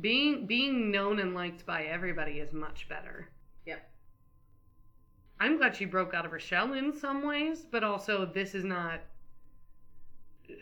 [0.00, 3.28] Being being known and liked by everybody is much better.
[3.66, 3.88] Yep.
[5.40, 8.64] I'm glad she broke out of her shell in some ways, but also this is
[8.64, 9.00] not.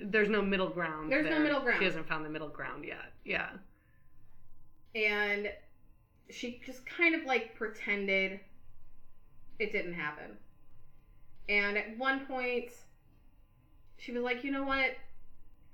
[0.03, 1.11] There's no middle ground.
[1.13, 1.79] There's no middle ground.
[1.79, 3.13] She hasn't found the middle ground yet.
[3.25, 3.51] Yeah.
[4.95, 5.49] and
[6.31, 8.41] she just kind of like pretended
[9.59, 10.37] it didn't happen.
[11.49, 12.73] And at one point,
[13.99, 14.93] she was like, you know what?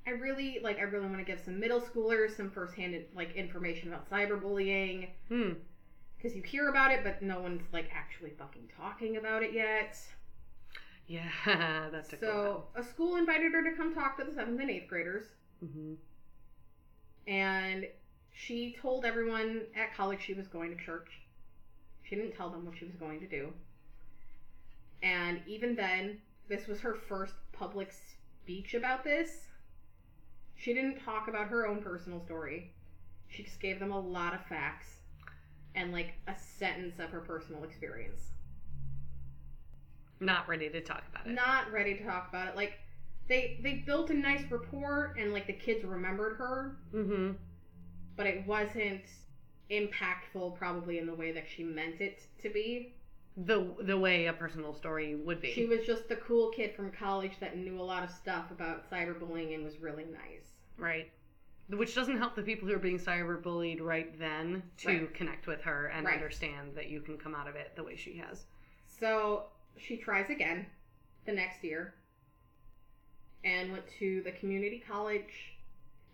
[0.07, 0.79] I really like.
[0.79, 5.53] I really want to give some middle schoolers some firsthand like information about cyberbullying Hmm.
[6.17, 9.97] because you hear about it, but no one's like actually fucking talking about it yet.
[11.07, 11.29] Yeah,
[11.93, 14.71] that's took a So a school invited her to come talk to the seventh and
[14.71, 15.25] eighth graders,
[15.61, 15.71] while.
[15.71, 15.95] hmm
[17.27, 17.87] and
[18.33, 21.21] she told everyone at college she was going to church.
[22.03, 23.53] She didn't tell them what she was going to do.
[25.03, 26.19] And even then,
[26.53, 29.47] this was her first public speech about this.
[30.55, 32.73] She didn't talk about her own personal story.
[33.29, 34.99] She just gave them a lot of facts
[35.75, 38.33] and like a sentence of her personal experience.
[40.21, 41.31] Not ready to talk about it.
[41.33, 42.55] Not ready to talk about it.
[42.57, 42.75] Like
[43.29, 47.33] they they built a nice rapport and like the kids remembered her, Mm-hmm.
[48.15, 49.07] but it wasn't
[49.71, 52.95] impactful probably in the way that she meant it to be.
[53.37, 55.53] The the way a personal story would be.
[55.53, 58.89] She was just the cool kid from college that knew a lot of stuff about
[58.91, 60.53] cyberbullying and was really nice.
[60.77, 61.11] right.
[61.69, 65.15] Which doesn't help the people who are being cyberbullied right then to Right.
[65.15, 66.15] connect with her and Right.
[66.15, 68.45] understand that you can come out of it the way she has.
[68.87, 69.47] So
[69.79, 70.67] she tries again
[71.25, 71.95] the next year
[73.45, 75.55] and went to the community college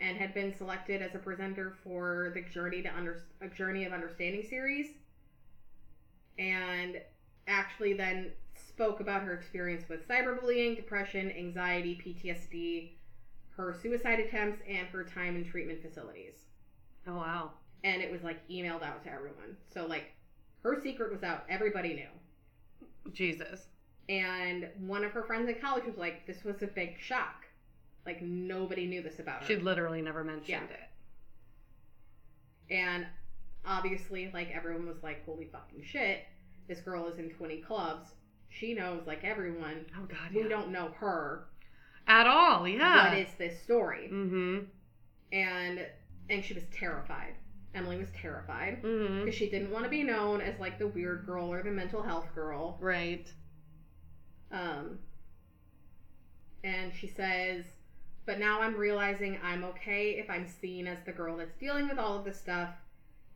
[0.00, 3.92] and had been selected as a presenter for the Journey to Under a Journey of
[3.92, 4.92] Understanding series
[6.38, 7.00] and
[7.46, 12.92] actually then spoke about her experience with cyberbullying, depression, anxiety, PTSD,
[13.56, 16.34] her suicide attempts and her time in treatment facilities
[17.08, 17.50] Oh wow.
[17.82, 19.56] and it was like emailed out to everyone.
[19.72, 20.12] So like
[20.62, 23.12] her secret was out, everybody knew.
[23.12, 23.66] Jesus.
[24.08, 27.46] And one of her friends in college was like, "This was a big shock.
[28.06, 30.76] Like nobody knew this about her." She literally never mentioned Yeah.
[32.70, 32.74] it.
[32.74, 33.06] and
[33.68, 36.20] obviously, like everyone was like, "Holy fucking shit!
[36.66, 38.10] This girl is in 20 clubs.
[38.48, 39.86] She knows like everyone.
[39.96, 40.34] Oh god.
[40.34, 40.48] We Yeah.
[40.48, 41.44] don't know her.
[42.06, 43.10] At all, yeah.
[43.10, 44.64] What is this story?" Mm-hmm.
[45.32, 45.86] And
[46.30, 47.34] and she was terrified.
[47.74, 49.24] Emily was terrified Mm-hmm.
[49.24, 52.02] because she didn't want to be known as like the weird girl or the mental
[52.02, 52.78] health girl.
[52.80, 53.30] Right.
[54.50, 54.98] Um,
[56.64, 57.64] and she says,
[58.26, 61.98] but now I'm realizing I'm okay if I'm seen as the girl that's dealing with
[61.98, 62.70] all of this stuff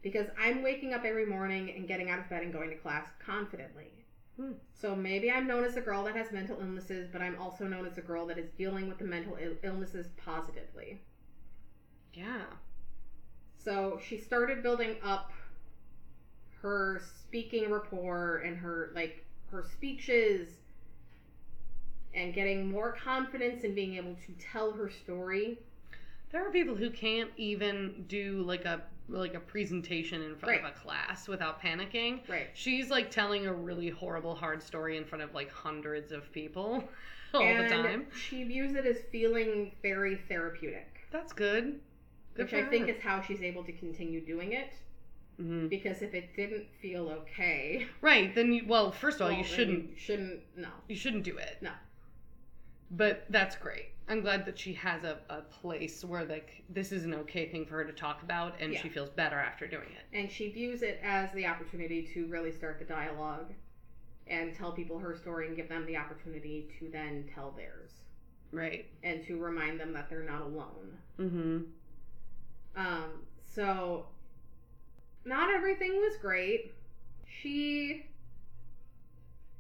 [0.03, 3.07] because I'm waking up every morning and getting out of bed and going to class
[3.25, 4.05] confidently.
[4.37, 4.53] Hmm.
[4.73, 7.87] So maybe I'm known as a girl that has mental illnesses, but I'm also known
[7.87, 11.01] as a girl that is dealing with the mental Ill- illnesses positively.
[12.15, 12.45] Yeah.
[13.59, 15.33] So she started building up
[16.63, 20.49] her speaking rapport and her like her speeches
[22.15, 25.59] and getting more confidence in being able to tell her story.
[26.31, 30.71] There are people who can't even do like a like a presentation in front Right.
[30.71, 32.27] of a class without panicking.
[32.29, 32.49] Right.
[32.55, 36.85] She's like telling a really horrible hard story in front of like hundreds of people
[37.35, 38.07] all and the time.
[38.15, 41.81] she views it as feeling very therapeutic, That's good.
[42.35, 44.73] Good which I think is how she's able to continue doing it.
[45.41, 45.69] Mhm.
[45.69, 48.35] Because if it didn't feel okay, right.
[48.35, 50.69] Then you well, first of all, well, you shouldn't you shouldn't no.
[50.89, 51.59] you shouldn't do it.
[51.61, 51.73] No.
[52.93, 53.87] But that's great.
[54.09, 57.65] I'm glad that she has a, a place where like this is an okay thing
[57.65, 58.81] for her to talk about and Yeah.
[58.83, 60.17] she feels better after doing it.
[60.17, 63.53] And she views it as the opportunity to really start the dialogue
[64.27, 67.91] and tell people her story and give them the opportunity to then tell theirs
[68.53, 68.87] Right.
[69.03, 70.99] and to remind them that they're not alone.
[71.19, 71.59] Mm-hmm.
[72.77, 73.05] Um,
[73.45, 74.07] so
[75.25, 76.75] not everything was great.
[77.27, 78.07] She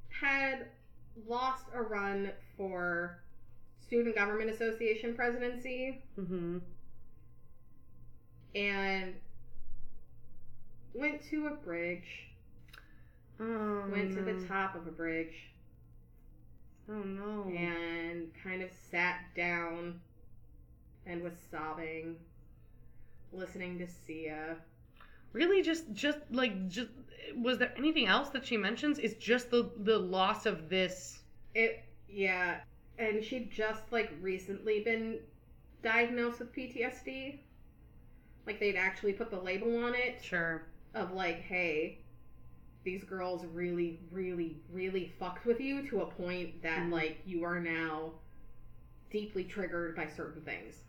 [0.08, 0.66] had
[1.26, 2.30] lost a run
[2.62, 3.18] for
[3.80, 6.58] Student Government Association presidency Mm-hmm.
[8.54, 9.14] and
[10.94, 12.28] went to a bridge,
[13.40, 15.34] Oh, went to the top of a bridge
[16.88, 17.50] Oh no.
[17.56, 20.00] and kind of sat down
[21.06, 22.14] and was sobbing,
[23.32, 24.54] listening to Sia.
[25.32, 26.90] Really, just just like just
[27.36, 28.98] was there anything else that she mentions?
[29.00, 31.18] It's just the the loss of this.
[31.56, 31.82] It,
[32.12, 32.60] yeah,
[32.98, 35.18] and she'd just like recently been
[35.82, 37.38] diagnosed with PTSD.
[38.46, 40.62] Like they'd actually put the label on it Sure.
[40.94, 41.98] of like, hey,
[42.84, 46.90] these girls really, really, really fucked with you to a point that Mhm.
[46.92, 48.12] like you are now
[49.10, 50.82] deeply triggered by certain things.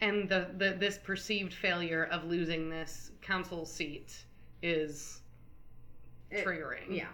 [0.00, 4.24] And the, the this perceived failure of losing this council seat
[4.62, 5.20] is
[6.30, 6.96] It- triggering.
[6.96, 7.08] Yeah.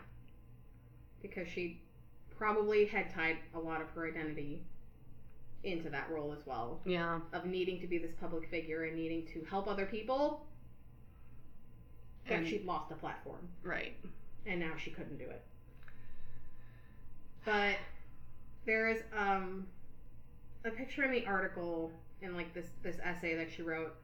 [1.23, 1.81] Because she
[2.39, 4.63] probably had tied a lot of her identity
[5.65, 6.81] into that role as well.
[6.85, 7.21] Yeah.
[7.33, 10.47] Of needing to be this public figure and needing to help other people.
[12.29, 13.49] And- she'd lost the platform.
[13.63, 13.97] Right.
[14.47, 15.43] And now she couldn't do it.
[17.45, 17.77] But
[18.65, 19.67] there is um
[20.65, 23.95] a picture in the article in like this this essay that she wrote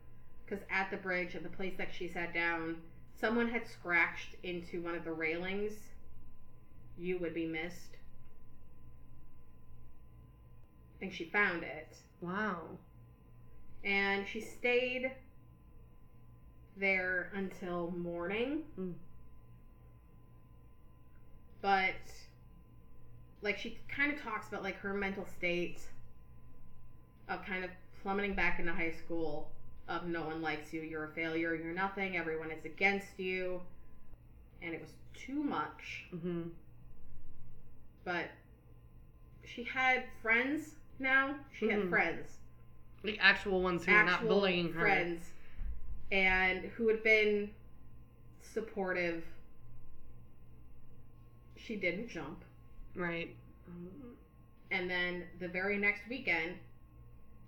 [0.45, 2.77] because at the bridge at the place that she sat down
[3.21, 5.73] someone had scratched into one of the railings
[6.97, 7.97] you would be missed
[11.03, 12.79] and she found it Wow.
[13.85, 15.11] and she stayed
[16.77, 18.63] there until morning.
[18.81, 18.95] Mm.
[21.61, 21.95] But
[23.43, 25.81] like she kind of talks about like her mental state
[27.29, 27.71] of kind of
[28.03, 29.51] plummeting back into high school
[29.89, 33.61] of no one likes you, you're a failure, you're nothing, everyone is against you.
[34.63, 36.05] And it was too much.
[36.11, 36.43] hmm
[38.05, 38.27] But
[39.45, 41.37] she had friends now.
[41.53, 41.89] She had Mhm.
[41.91, 42.39] friends.
[43.03, 44.81] The actual ones who are not bullying her.
[44.81, 45.33] friends.
[46.11, 47.55] And who had been
[48.41, 49.25] supportive.
[51.57, 52.45] She didn't jump.
[52.95, 53.35] Right.
[54.71, 56.59] And then the very next weekend,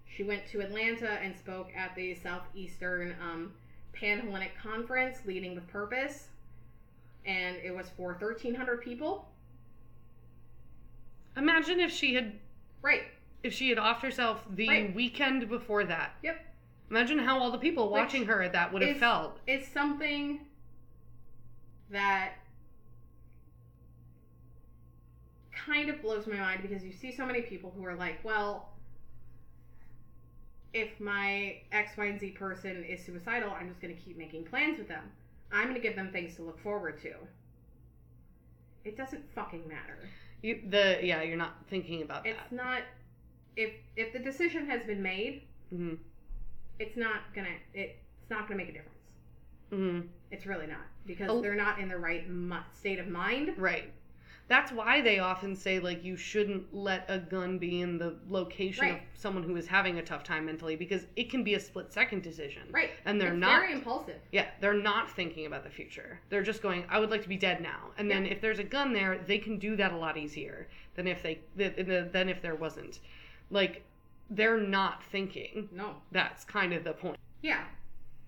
[0.07, 3.55] she went to Atlanta and spoke at the Southeastern um,
[3.93, 6.29] Panhellenic Conference, Leading with Purpose.
[7.27, 9.31] And it was for 1,300 people.
[11.37, 12.39] Imagine if she had
[12.83, 13.05] Right.
[13.45, 14.95] If she had offed herself the Right.
[14.95, 16.17] weekend before that.
[16.23, 16.45] Yep.
[16.91, 19.39] Imagine how all the people Which watching her at that would have felt.
[19.47, 20.41] It's something
[21.91, 22.33] that
[25.53, 28.71] kind of blows my mind because you see so many people who are like, well,
[30.73, 34.45] if my X, Y, and Z person is suicidal, I'm just going to keep making
[34.45, 35.05] plans with them.
[35.53, 37.13] I'm going to give them things to look forward to.
[38.85, 39.99] It doesn't fucking matter.
[40.43, 42.45] You, the yeah, you're not thinking about It's that.
[42.45, 42.83] It's not
[43.57, 45.95] if if the decision has been made, hmm
[46.81, 48.99] it's not gonna it, it's not gonna make a difference.
[49.71, 50.01] hmm
[50.31, 51.41] It's really not because Oh.
[51.41, 53.55] they're not in the right mi- state of mind.
[53.57, 53.93] Right.
[54.47, 58.87] That's why they often say like you shouldn't let a gun be in the location
[58.91, 61.93] of someone who is having a tough time mentally because it can be a split
[61.93, 62.63] second decision.
[62.71, 62.91] Right.
[63.07, 64.21] And they're it's not very impulsive.
[64.33, 66.21] Yeah, they're not thinking about the future.
[66.29, 67.93] They're just going, I would like to be dead now.
[67.97, 71.07] And then if there's a gun there, they can do that a lot easier than
[71.07, 73.01] if they th- th- than if there wasn't.
[73.51, 73.83] Like
[74.31, 75.69] they're not thinking.
[75.73, 75.97] No.
[76.13, 77.17] That's kind of the point.
[77.43, 77.65] Yeah.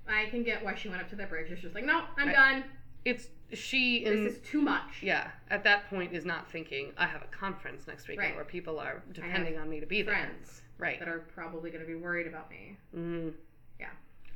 [0.09, 1.51] I can get why she went up to that bridge.
[1.51, 2.65] It's just like, no, I'm done.
[3.05, 5.01] It's she in This is too much.
[5.03, 8.35] yeah, at that point is not thinking, I have a conference next weekend Right.
[8.37, 10.15] where people are depending on me to be there.
[10.15, 10.89] Friends there.
[10.89, 10.99] Right.
[10.99, 12.77] that are probably going to be worried about me.
[12.97, 13.33] Mm.
[13.81, 13.87] Yeah.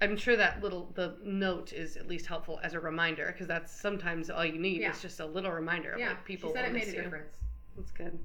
[0.01, 3.73] I'm sure that little the note is at least helpful as a reminder because that's
[3.73, 4.93] sometimes all you need Yeah.
[4.93, 6.09] is just a little reminder of Yeah.
[6.11, 7.33] what people she said it made a difference.
[7.77, 8.19] That's good.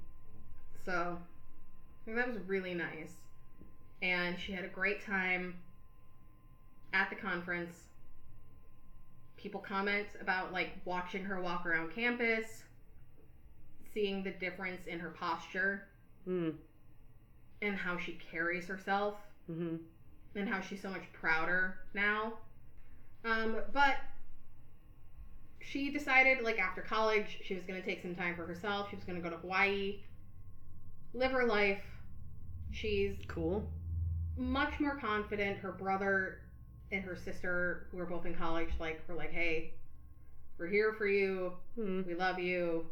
[0.84, 1.18] So
[2.06, 3.12] That was really nice.
[4.02, 5.54] And she had a great time
[6.92, 7.74] at the conference.
[9.36, 12.62] People comment about like watching her walk around campus,
[13.92, 15.84] seeing the difference in her posture
[16.28, 16.56] Mm.
[17.62, 19.14] and how she carries herself
[19.46, 19.76] hmm
[20.34, 22.32] and how she's so much prouder now.
[23.24, 23.96] Um, but
[25.60, 28.90] she decided, like after college, she was going to take some time for herself.
[28.90, 30.00] She was going to go to Hawaii,
[31.14, 31.80] live her life.
[32.76, 33.66] She's Cool.
[34.36, 35.56] much more confident.
[35.58, 36.40] Her brother
[36.92, 39.72] and her sister, who are both in college, like were like, "Hey,
[40.58, 41.54] we're here for you.
[41.74, 42.02] Hmm.
[42.06, 42.86] We love you."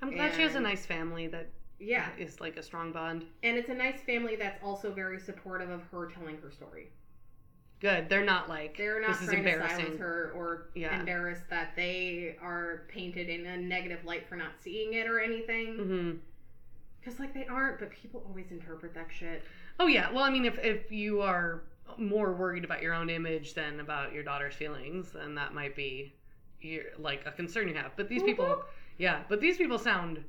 [0.00, 1.48] I'm glad she has a nice family that
[1.80, 3.24] Yeah, is like a strong bond.
[3.42, 6.88] and it's a nice family that's also very supportive of her telling her story.
[7.80, 8.08] Good.
[8.08, 11.00] They're not like They're not this is trying to silence her or Yeah.
[11.00, 15.76] embarrass that they are painted in a negative light for not seeing it or anything.
[15.78, 16.12] hmm
[17.04, 19.42] Because like they aren't, but people always interpret that shit.
[19.78, 20.10] Oh yeah.
[20.10, 21.62] Well, I mean, if if you are
[21.98, 26.14] more worried about your own image than about your daughter's feelings, then that might be
[26.62, 27.92] your, like a concern you have.
[27.96, 28.62] But these people, Mhm.
[28.96, 29.22] yeah.
[29.28, 30.24] But these people sound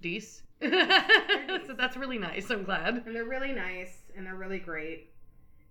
[0.00, 0.46] decent.
[0.62, 2.48] so that's really nice.
[2.50, 3.02] I'm glad.
[3.04, 5.10] And they're really nice and they're really great.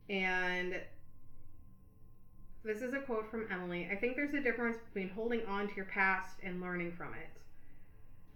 [0.10, 0.82] And
[2.66, 3.88] this is a quote from Emily.
[3.89, 7.30] I think there's a difference between holding on to your past and learning from it.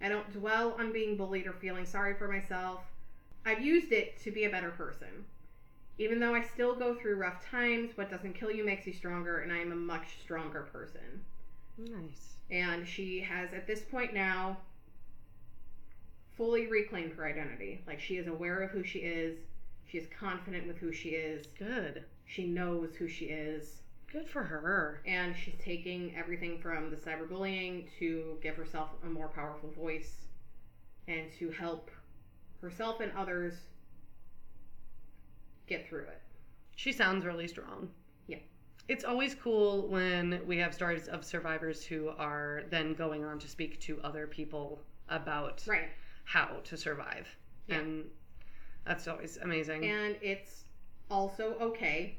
[0.01, 2.81] I don't dwell on being bullied or feeling sorry for myself.
[3.45, 5.25] I've used it to be a better person.
[5.97, 9.39] Even though I still go through rough times, what doesn't kill you makes you stronger,
[9.39, 11.23] and I am a much stronger person.
[11.77, 12.35] Nice.
[12.51, 14.57] And she has, at this point now,
[16.35, 17.81] fully reclaimed her identity.
[17.87, 19.37] Like, she is aware of who she is,
[19.87, 22.03] she is confident with who she is, Good.
[22.25, 23.81] she knows who she is,
[24.15, 25.01] Good for her.
[25.05, 30.27] and she's taking everything from the cyberbullying to give herself a more powerful voice
[31.09, 31.91] and to help
[32.61, 33.55] herself and others
[35.67, 36.21] get through it.
[36.77, 37.89] She sounds really strong.
[38.27, 38.37] Yeah.
[38.87, 43.49] It's always cool when we have stories of survivors who are then going on to
[43.49, 45.89] speak to other people about Right.
[46.23, 47.27] how to survive.
[47.67, 47.79] Yeah.
[47.79, 48.05] And
[48.85, 49.83] that's always amazing.
[49.83, 50.63] And it's
[51.11, 52.17] also okay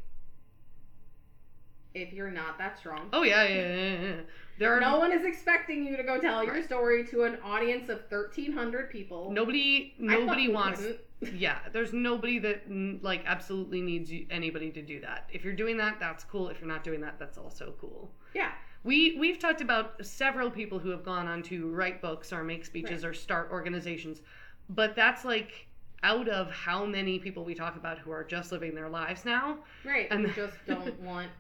[1.97, 3.09] if you're not that strong.
[3.13, 4.15] oh yeah, yeah, yeah, yeah, yeah.
[4.59, 7.89] There are No one is expecting you to go tell your story to an audience
[7.89, 9.31] of 1,300 people.
[9.33, 10.83] nobody nobody wants
[11.35, 12.63] yeah, there's nobody that
[13.03, 15.29] like absolutely needs you, anybody to do that.
[15.33, 16.49] If you're doing that, that's cool.
[16.49, 18.11] If you're not doing that, that's also cool.
[18.35, 18.53] Yeah.
[18.85, 22.65] We we've talked about several people who have gone on to write books or make
[22.67, 24.21] speeches or start organizations,
[24.69, 25.67] but that's like
[26.03, 29.59] out of how many people we talk about who are just living their lives now,
[29.85, 30.07] Right.
[30.11, 31.31] And- just don't want.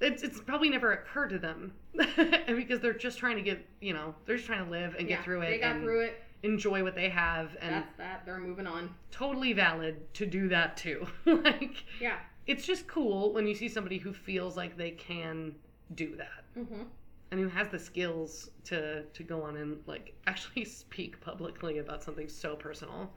[0.00, 1.72] It's it's probably never occurred to them
[2.16, 5.08] and because they're just trying to get you know they're just trying to live and
[5.08, 6.22] yeah, get through it They got and through it.
[6.42, 8.22] enjoy what they have and That's that.
[8.26, 8.94] They're moving on.
[9.10, 12.16] totally valid to do that too like Yeah.
[12.46, 15.54] it's just cool when you see somebody who feels like they can
[15.94, 16.82] do that Mm-hmm.
[17.30, 22.02] and who has the skills to to go on and like actually speak publicly about
[22.02, 23.10] something so personal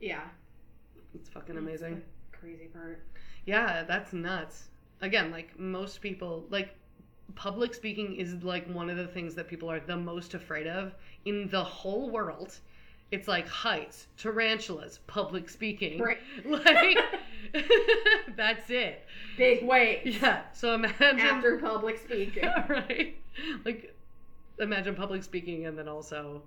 [0.00, 0.22] Yeah.
[1.14, 3.02] it's fucking That's amazing the crazy part.
[3.46, 4.68] Yeah, that's nuts.
[5.04, 6.74] Again, like most people, like
[7.34, 10.94] public speaking is like one of the things that people are the most afraid of
[11.26, 12.58] in the whole world.
[13.10, 16.00] It's like heights, tarantulas, public speaking.
[16.00, 16.18] Right.
[16.46, 16.98] Like
[18.36, 19.06] that's it.
[19.36, 20.02] Big weight.
[20.04, 20.42] Yeah.
[20.54, 22.44] So imagine After public speaking.
[22.68, 23.16] right?
[23.64, 23.94] Like
[24.58, 26.42] imagine public speaking and then also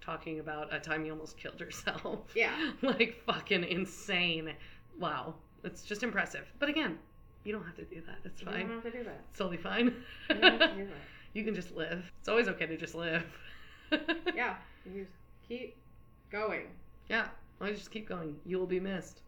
[0.00, 2.20] talking about a time you almost killed yourself.
[2.34, 2.72] Yeah.
[2.80, 4.54] like fucking insane.
[4.98, 5.34] Wow.
[5.62, 6.50] It's just impressive.
[6.58, 6.98] But again,
[7.44, 8.16] you don't have to do that.
[8.24, 8.60] It's You fine.
[8.68, 9.20] don't have to do that.
[9.30, 9.94] It's totally fine.
[10.28, 10.94] You don't have to do that.
[11.34, 12.10] you can just live.
[12.20, 13.24] It's always okay to just live.
[14.34, 14.56] Yeah.
[14.84, 15.16] You just
[15.48, 15.74] keep
[16.30, 16.66] going.
[17.08, 17.28] Yeah.
[17.60, 18.36] Always just keep going.
[18.44, 19.22] You will be missed.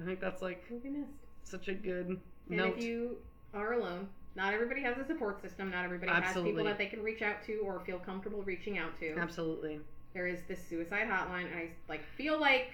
[0.00, 1.12] I think that's like You'll be missed.
[1.44, 2.76] such a good And note.
[2.78, 3.18] if you
[3.54, 5.70] are alone, not everybody has a support system.
[5.70, 6.50] Not everybody Absolutely.
[6.50, 9.16] has people that they can reach out to or feel comfortable reaching out to.
[9.16, 9.78] Absolutely.
[10.12, 12.72] There is this suicide hotline, and I like feel like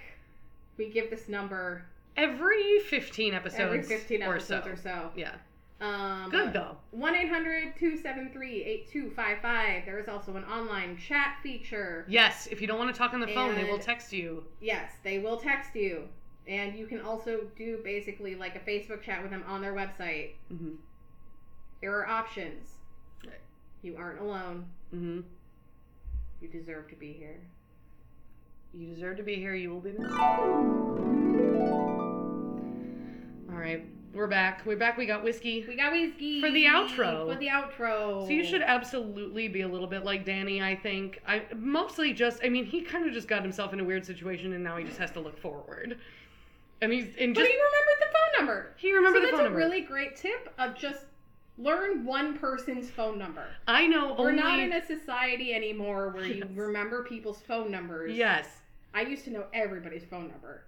[0.77, 1.85] we give this number
[2.17, 4.71] Every 15 episodes every 15 or episodes so.
[4.71, 5.11] or so.
[5.15, 5.35] Yeah.
[5.79, 6.75] Um, Good though.
[6.91, 9.85] 1 800 273 8255.
[9.85, 12.05] There is also an online chat feature.
[12.09, 14.43] Yes, if you don't want to talk on the phone, they will text you.
[14.59, 16.07] Yes, they will text you.
[16.47, 20.31] And you can also do basically like a Facebook chat with them on their website.
[20.49, 20.75] hmm
[21.81, 22.69] There are options.
[23.23, 23.35] Right.
[23.83, 24.65] You aren't alone.
[24.89, 25.19] hmm
[26.41, 27.39] You deserve to be here.
[28.73, 29.53] You deserve to be here.
[29.53, 31.46] You will be missed.
[33.57, 33.83] All right,
[34.13, 34.61] we're back.
[34.67, 34.97] We're back.
[34.97, 35.65] We got whiskey.
[35.67, 37.33] We got whiskey For the outro.
[37.33, 38.27] For the outro.
[38.27, 40.61] So you should absolutely be a little bit like Danny.
[40.61, 41.19] I think.
[41.27, 42.39] I mostly just.
[42.43, 44.83] I mean, he kind of just got himself in a weird situation, and now he
[44.83, 45.97] just has to look forward.
[46.81, 48.75] And he's and But he remembered the phone number.
[48.77, 51.05] he remembered so the that's a really great tip of just
[51.57, 53.47] learn one person's phone number.
[53.67, 54.13] I know.
[54.19, 58.15] We're only, not in a society anymore where you remember people's phone numbers.
[58.15, 58.45] Yes.
[58.93, 60.63] I used to know everybody's phone number.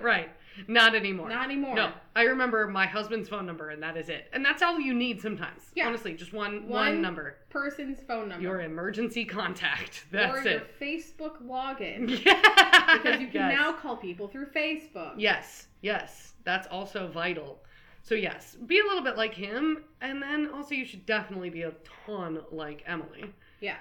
[0.02, 0.28] right.
[0.68, 1.28] Not anymore.
[1.28, 1.74] Not anymore.
[1.74, 4.28] No, I remember my husband's phone number, and that is it.
[4.32, 5.62] And that's all you need sometimes.
[5.74, 5.86] Yeah.
[5.86, 7.36] Honestly, just one one, number.
[7.50, 8.42] Person's phone number.
[8.42, 10.04] Your emergency contact.
[10.10, 10.46] That's it.
[10.46, 10.80] or your it.
[10.80, 12.24] Facebook login.
[12.24, 12.40] Yeah.
[12.96, 13.58] Because you can Yes.
[13.58, 15.14] now call people through Facebook.
[15.18, 15.66] Yes.
[15.82, 16.34] Yes.
[16.44, 17.62] That's also vital.
[18.02, 21.62] So yes, be a little bit like him, and then also you should definitely be
[21.62, 21.72] a
[22.06, 23.24] ton like Emily.
[23.60, 23.74] Yeah.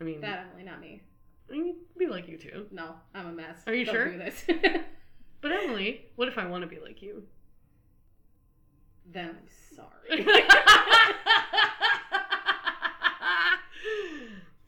[0.00, 1.02] I mean, That Emily, not me.
[1.50, 2.66] I mean, be like you too.
[2.70, 3.58] No, I'm a mess.
[3.66, 4.12] Are you Don't sure?
[4.12, 4.44] Do this.
[5.40, 7.22] But Emily, what if I want to be like you?
[9.12, 10.26] then I'm sorry.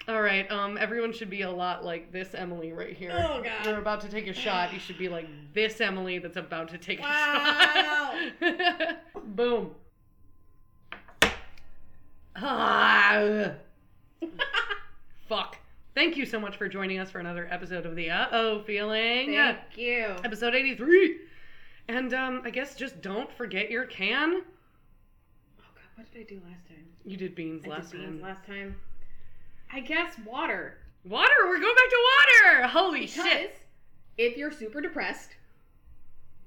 [0.09, 3.11] All right, um, everyone should be a lot like this Emily right here.
[3.13, 3.67] Oh, God.
[3.67, 4.73] You're about to take a shot.
[4.73, 8.15] You should be like this Emily that's about to take Wow.
[8.41, 8.97] a shot.
[9.37, 9.75] Boom.
[12.41, 13.51] Ah.
[15.29, 15.57] Fuck.
[15.99, 19.33] Thank you so much for joining us for another episode of the Uh Oh Feeling.
[19.35, 20.15] Thank you.
[20.23, 21.17] Episode 83.
[21.89, 24.35] And um, I guess just don't forget your can.
[24.35, 26.87] Oh God, what did I do last time?
[27.05, 28.11] You did beans I last did time.
[28.11, 28.77] beans last time.
[29.73, 30.79] I guess water.
[31.05, 31.35] Water!
[31.47, 32.07] We're going back to
[32.53, 32.69] water!
[32.69, 33.57] Holy Because shit!
[34.19, 35.31] if you're super depressed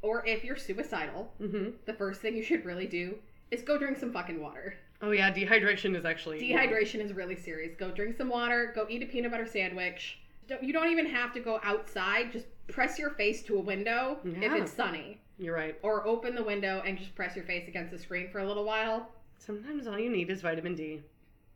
[0.02, 3.16] or if you're suicidal, hmm the first thing you should really do
[3.52, 4.76] is go drink some fucking water.
[5.02, 7.74] Oh yeah, dehydration is actually Dehydration is really serious.
[7.78, 8.72] Go drink some water.
[8.76, 10.20] Go eat a peanut butter sandwich.
[10.48, 12.32] Don't, you don't even have to go outside.
[12.32, 15.20] Just press your face to a window if it's sunny.
[15.40, 15.76] You're right.
[15.82, 18.64] Or open the window and just press your face against the screen for a little
[18.64, 19.10] while.
[19.40, 21.02] Sometimes all you need is vitamin D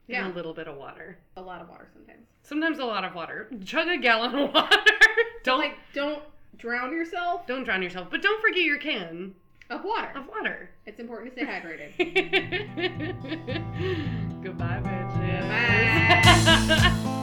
[0.07, 0.25] Yeah.
[0.25, 1.17] and a little bit of water.
[1.37, 2.25] A lot of water sometimes.
[2.41, 3.49] Sometimes a lot of water.
[3.63, 4.77] Chug a gallon of water.
[5.43, 6.23] don't Like, don't
[6.57, 9.35] drown yourself don't drown yourself, but don't forget your can
[9.69, 10.11] of water.
[10.15, 10.69] Of water.
[10.85, 11.97] It's important to stay hydrated.
[14.43, 15.49] Goodbye, bitches.
[15.49, 17.11] Bye.